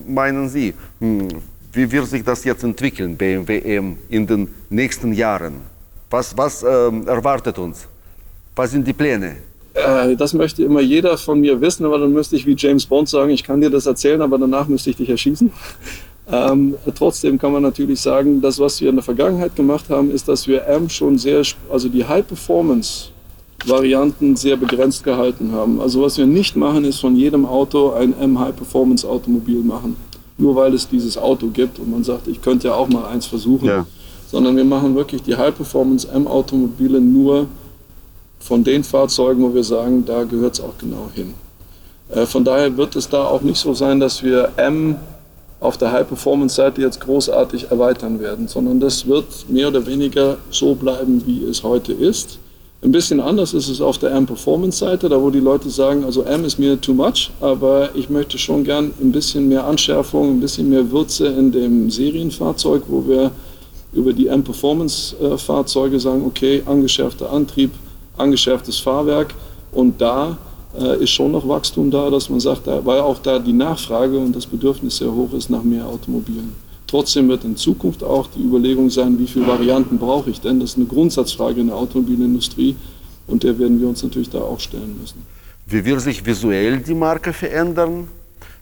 meinen 0.07 0.49
Sie? 0.49 0.73
Hm, 0.99 1.27
wie 1.71 1.91
wird 1.91 2.07
sich 2.07 2.23
das 2.23 2.43
jetzt 2.43 2.63
entwickeln, 2.63 3.15
BMW 3.15 3.59
M, 3.59 3.97
in 4.09 4.27
den 4.27 4.47
nächsten 4.69 5.13
Jahren? 5.13 5.55
Was, 6.13 6.37
was 6.37 6.61
ähm, 6.61 7.07
erwartet 7.07 7.57
uns? 7.57 7.87
Was 8.55 8.69
sind 8.69 8.85
die 8.85 8.93
Pläne? 8.93 9.37
Äh, 9.73 10.15
das 10.15 10.35
möchte 10.35 10.63
immer 10.63 10.79
jeder 10.79 11.17
von 11.17 11.39
mir 11.39 11.59
wissen, 11.59 11.87
aber 11.87 11.97
dann 11.97 12.13
müsste 12.13 12.35
ich 12.35 12.45
wie 12.45 12.53
James 12.55 12.85
Bond 12.85 13.09
sagen, 13.09 13.31
ich 13.31 13.43
kann 13.43 13.61
dir 13.61 13.71
das 13.71 13.87
erzählen, 13.87 14.21
aber 14.21 14.37
danach 14.37 14.67
müsste 14.67 14.91
ich 14.91 14.97
dich 14.97 15.09
erschießen. 15.09 15.51
Ähm, 16.31 16.75
trotzdem 16.95 17.37
kann 17.37 17.51
man 17.51 17.63
natürlich 17.63 17.99
sagen, 17.99 18.41
das, 18.41 18.57
was 18.57 18.79
wir 18.79 18.87
in 18.87 18.95
der 18.95 19.03
Vergangenheit 19.03 19.57
gemacht 19.57 19.89
haben, 19.89 20.09
ist, 20.09 20.29
dass 20.29 20.47
wir 20.47 20.65
M 20.67 20.87
schon 20.87 21.17
sehr, 21.17 21.41
also 21.69 21.89
die 21.89 22.05
High-Performance-Varianten 22.05 24.37
sehr 24.37 24.55
begrenzt 24.55 25.03
gehalten 25.03 25.51
haben. 25.51 25.81
Also 25.81 26.01
was 26.01 26.17
wir 26.17 26.25
nicht 26.25 26.55
machen, 26.55 26.85
ist 26.85 27.01
von 27.01 27.17
jedem 27.17 27.45
Auto 27.45 27.91
ein 27.91 28.17
M 28.17 28.39
High-Performance-Automobil 28.39 29.63
machen. 29.63 29.97
Nur 30.37 30.55
weil 30.55 30.73
es 30.73 30.87
dieses 30.87 31.17
Auto 31.17 31.47
gibt 31.47 31.77
und 31.77 31.91
man 31.91 32.05
sagt, 32.05 32.29
ich 32.29 32.41
könnte 32.41 32.69
ja 32.69 32.75
auch 32.75 32.87
mal 32.87 33.03
eins 33.07 33.25
versuchen. 33.25 33.67
Ja. 33.67 33.85
Sondern 34.33 34.57
wir 34.57 34.65
machen 34.65 34.95
wirklich 34.95 35.21
die 35.21 35.35
High-Performance-M-Automobile 35.35 36.99
nur 36.99 37.45
von 38.39 38.63
den 38.63 38.83
Fahrzeugen, 38.83 39.43
wo 39.43 39.53
wir 39.53 39.63
sagen, 39.63 40.05
da 40.07 40.23
gehört 40.23 40.55
es 40.55 40.59
auch 40.59 40.75
genau 40.79 41.07
hin. 41.13 41.35
Äh, 42.09 42.25
von 42.25 42.43
daher 42.43 42.75
wird 42.75 42.95
es 42.95 43.07
da 43.07 43.25
auch 43.25 43.43
nicht 43.43 43.59
so 43.59 43.75
sein, 43.75 43.99
dass 43.99 44.23
wir 44.23 44.49
M 44.57 44.95
auf 45.59 45.77
der 45.77 45.91
High-Performance-Seite 45.91 46.81
jetzt 46.81 46.99
großartig 47.01 47.69
erweitern 47.69 48.19
werden, 48.19 48.47
sondern 48.47 48.79
das 48.79 49.05
wird 49.05 49.27
mehr 49.49 49.67
oder 49.67 49.85
weniger 49.85 50.37
so 50.49 50.73
bleiben, 50.73 51.21
wie 51.27 51.43
es 51.43 51.61
heute 51.61 51.93
ist. 51.93 52.39
Ein 52.81 52.91
bisschen 52.91 53.19
anders 53.19 53.53
ist 53.53 53.69
es 53.69 53.81
auf 53.81 53.99
der 53.99 54.13
M-Performance-Seite, 54.13 55.09
da 55.09 55.21
wo 55.21 55.29
die 55.29 55.41
Leute 55.41 55.69
sagen, 55.69 56.05
also 56.05 56.23
M 56.23 56.43
ist 56.43 56.57
mir 56.57 56.81
too 56.81 56.95
much, 56.95 57.29
aber 57.39 57.89
ich 57.93 58.09
möchte 58.09 58.39
schon 58.39 58.63
gern 58.63 58.93
ein 58.99 59.11
bisschen 59.11 59.47
mehr 59.47 59.65
Anschärfung, 59.65 60.31
ein 60.31 60.39
bisschen 60.39 60.71
mehr 60.71 60.89
Würze 60.89 61.27
in 61.27 61.51
dem 61.51 61.91
Serienfahrzeug, 61.91 62.81
wo 62.87 63.07
wir 63.07 63.29
über 63.93 64.13
die 64.13 64.27
M-Performance-Fahrzeuge 64.27 65.99
sagen, 65.99 66.23
okay, 66.25 66.63
angeschärfter 66.65 67.31
Antrieb, 67.31 67.71
angeschärftes 68.17 68.79
Fahrwerk 68.79 69.33
und 69.71 69.99
da 70.01 70.37
äh, 70.79 71.03
ist 71.03 71.11
schon 71.11 71.31
noch 71.31 71.47
Wachstum 71.47 71.91
da, 71.91 72.09
dass 72.09 72.29
man 72.29 72.39
sagt, 72.39 72.67
weil 72.67 72.99
auch 72.99 73.19
da 73.19 73.39
die 73.39 73.53
Nachfrage 73.53 74.17
und 74.17 74.35
das 74.35 74.45
Bedürfnis 74.45 74.97
sehr 74.97 75.11
hoch 75.11 75.33
ist 75.33 75.49
nach 75.49 75.63
mehr 75.63 75.85
Automobilen. 75.85 76.53
Trotzdem 76.87 77.27
wird 77.27 77.43
in 77.43 77.55
Zukunft 77.55 78.03
auch 78.03 78.27
die 78.27 78.41
Überlegung 78.41 78.89
sein, 78.89 79.17
wie 79.17 79.25
viele 79.25 79.47
Varianten 79.47 79.97
brauche 79.97 80.29
ich 80.29 80.39
denn? 80.41 80.59
Das 80.59 80.71
ist 80.71 80.77
eine 80.77 80.85
Grundsatzfrage 80.85 81.61
in 81.61 81.67
der 81.67 81.75
Automobilindustrie 81.75 82.75
und 83.27 83.43
der 83.43 83.57
werden 83.57 83.79
wir 83.79 83.87
uns 83.87 84.03
natürlich 84.03 84.29
da 84.29 84.39
auch 84.39 84.59
stellen 84.59 84.95
müssen. 84.99 85.21
Wie 85.65 85.83
wird 85.85 86.01
sich 86.01 86.25
visuell 86.25 86.79
die 86.79 86.93
Marke 86.93 87.33
verändern? 87.33 88.07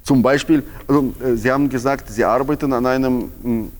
Zum 0.03 0.21
Beispiel, 0.21 0.63
also, 0.87 1.13
äh, 1.23 1.35
Sie 1.35 1.51
haben 1.51 1.69
gesagt, 1.69 2.09
Sie 2.09 2.23
arbeiten 2.23 2.71
an 2.73 2.85
einem 2.85 3.31
hm, 3.43 3.71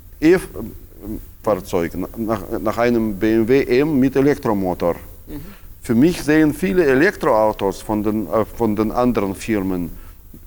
E-Fahrzeug, 1.42 1.94
nach, 2.18 2.44
nach 2.60 2.78
einem 2.78 3.16
BMW 3.16 3.64
M 3.80 4.00
mit 4.00 4.16
Elektromotor. 4.16 4.96
Mhm. 5.28 5.42
Für 5.82 5.96
mich 5.96 6.22
sehen 6.22 6.54
viele 6.54 6.86
Elektroautos 6.86 7.82
von 7.82 8.04
den, 8.04 8.28
äh, 8.28 8.46
von 8.46 8.76
den 8.76 8.92
anderen 8.92 9.34
Firmen 9.34 9.90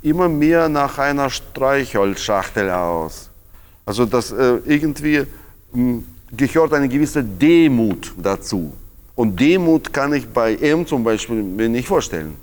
immer 0.02 0.28
mehr 0.28 0.68
nach 0.68 0.98
einer 0.98 1.28
Streichholzschachtel 1.28 2.70
aus. 2.70 3.30
Also 3.84 4.06
das 4.06 4.30
äh, 4.30 4.58
irgendwie 4.66 5.20
mh, 5.20 5.26
hm, 5.72 6.04
gehört 6.36 6.72
eine 6.72 6.88
gewisse 6.88 7.24
Demut 7.24 8.14
dazu. 8.16 8.72
Und 9.16 9.38
Demut 9.38 9.92
kann 9.92 10.12
ich 10.12 10.26
bei 10.26 10.54
M 10.54 10.86
zum 10.86 11.02
Beispiel 11.02 11.42
mir 11.42 11.68
nicht 11.68 11.88
vorstellen. 11.88 12.36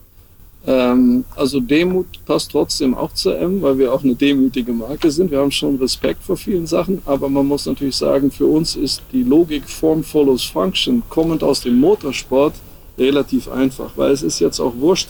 Ähm, 0.68 1.26
also 1.36 1.60
Demut 1.60 2.06
passt 2.26 2.52
trotzdem 2.52 2.94
auch 2.94 3.14
zu 3.14 3.32
M, 3.32 3.62
weil 3.62 3.78
wir 3.80 3.94
auch 3.94 4.04
eine 4.04 4.14
demütige 4.14 4.72
Marke 4.72 5.10
sind. 5.10 5.32
Wir 5.32 5.40
haben 5.40 5.52
schon 5.52 5.78
Respekt 5.78 6.24
vor 6.24 6.38
vielen 6.38 6.68
Sachen, 6.68 7.02
aber 7.06 7.30
man 7.30 7.48
muss 7.48 7.66
natürlich 7.66 7.96
sagen, 7.96 8.30
für 8.30 8.46
uns 8.46 8.76
ist 8.76 9.02
die 9.12 9.24
Logik 9.24 9.68
Form 9.68 10.04
follows 10.04 10.44
Function 10.44 11.02
kommend 11.10 11.44
aus 11.44 11.62
dem 11.62 11.80
Motorsport 11.80 12.54
relativ 12.98 13.50
einfach, 13.50 13.92
weil 13.96 14.12
es 14.12 14.22
ist 14.22 14.40
jetzt 14.40 14.60
auch 14.60 14.74
wurscht, 14.78 15.10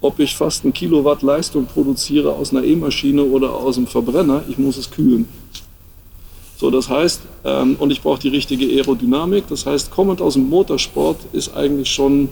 ob 0.00 0.20
ich 0.20 0.36
fast 0.36 0.64
ein 0.64 0.72
Kilowatt 0.72 1.22
Leistung 1.22 1.66
produziere 1.66 2.32
aus 2.32 2.52
einer 2.52 2.62
E-Maschine 2.62 3.24
oder 3.24 3.52
aus 3.52 3.76
einem 3.76 3.88
Verbrenner, 3.88 4.44
ich 4.48 4.58
muss 4.58 4.76
es 4.76 4.90
kühlen. 4.90 5.26
So, 6.56 6.70
das 6.70 6.88
heißt, 6.88 7.20
ähm, 7.44 7.76
und 7.80 7.90
ich 7.90 8.00
brauche 8.00 8.20
die 8.20 8.28
richtige 8.28 8.66
Aerodynamik, 8.66 9.48
das 9.48 9.66
heißt, 9.66 9.90
kommend 9.90 10.20
aus 10.20 10.34
dem 10.34 10.48
Motorsport 10.48 11.18
ist 11.32 11.54
eigentlich 11.56 11.88
schon 11.88 12.28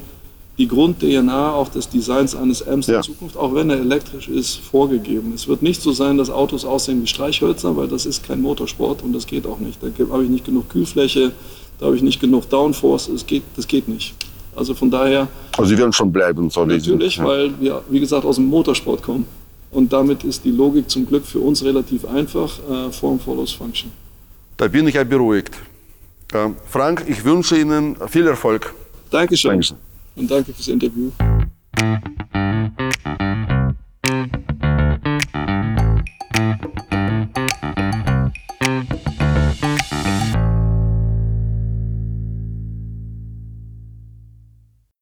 die 0.58 0.68
Grund-DNA 0.68 1.52
auch 1.52 1.68
des 1.68 1.88
Designs 1.88 2.34
eines 2.34 2.62
Ms 2.62 2.86
ja. 2.86 2.96
in 2.96 3.02
Zukunft, 3.02 3.36
auch 3.36 3.54
wenn 3.54 3.68
er 3.68 3.78
elektrisch 3.78 4.28
ist, 4.28 4.56
vorgegeben. 4.56 5.32
Es 5.34 5.48
wird 5.48 5.62
nicht 5.62 5.82
so 5.82 5.92
sein, 5.92 6.16
dass 6.16 6.30
Autos 6.30 6.64
aussehen 6.64 7.02
wie 7.02 7.06
Streichhölzer, 7.06 7.76
weil 7.76 7.88
das 7.88 8.06
ist 8.06 8.26
kein 8.26 8.40
Motorsport 8.40 9.02
und 9.02 9.12
das 9.12 9.26
geht 9.26 9.46
auch 9.46 9.58
nicht. 9.58 9.82
Da 9.82 9.88
habe 10.10 10.24
ich 10.24 10.30
nicht 10.30 10.46
genug 10.46 10.70
Kühlfläche, 10.70 11.32
da 11.78 11.86
habe 11.86 11.96
ich 11.96 12.02
nicht 12.02 12.20
genug 12.20 12.48
Downforce, 12.48 13.08
es 13.08 13.26
geht, 13.26 13.42
das 13.56 13.66
geht 13.66 13.86
nicht. 13.86 14.14
Also 14.54 14.74
von 14.74 14.90
daher. 14.90 15.28
Also 15.58 15.68
Sie 15.68 15.78
werden 15.78 15.92
schon 15.92 16.10
bleiben, 16.10 16.48
soll 16.48 16.66
Natürlich, 16.66 17.16
ja. 17.16 17.24
weil 17.24 17.60
wir, 17.60 17.82
wie 17.90 18.00
gesagt, 18.00 18.24
aus 18.24 18.36
dem 18.36 18.46
Motorsport 18.46 19.02
kommen. 19.02 19.26
Und 19.70 19.92
damit 19.92 20.24
ist 20.24 20.44
die 20.44 20.50
Logik 20.50 20.88
zum 20.88 21.06
Glück 21.06 21.26
für 21.26 21.40
uns 21.40 21.62
relativ 21.62 22.06
einfach. 22.06 22.58
Äh, 22.70 22.92
Form 22.92 23.20
follows 23.20 23.52
Function. 23.52 23.92
Da 24.56 24.68
bin 24.68 24.88
ich 24.88 24.94
ja 24.94 25.04
beruhigt. 25.04 25.54
Äh, 26.32 26.48
Frank, 26.66 27.04
ich 27.06 27.22
wünsche 27.24 27.58
Ihnen 27.58 27.96
viel 28.08 28.26
Erfolg. 28.26 28.74
Dankeschön. 29.10 29.50
Dankeschön. 29.50 29.76
Und 30.16 30.30
danke 30.30 30.52
fürs 30.52 30.68
Interview. 30.68 31.10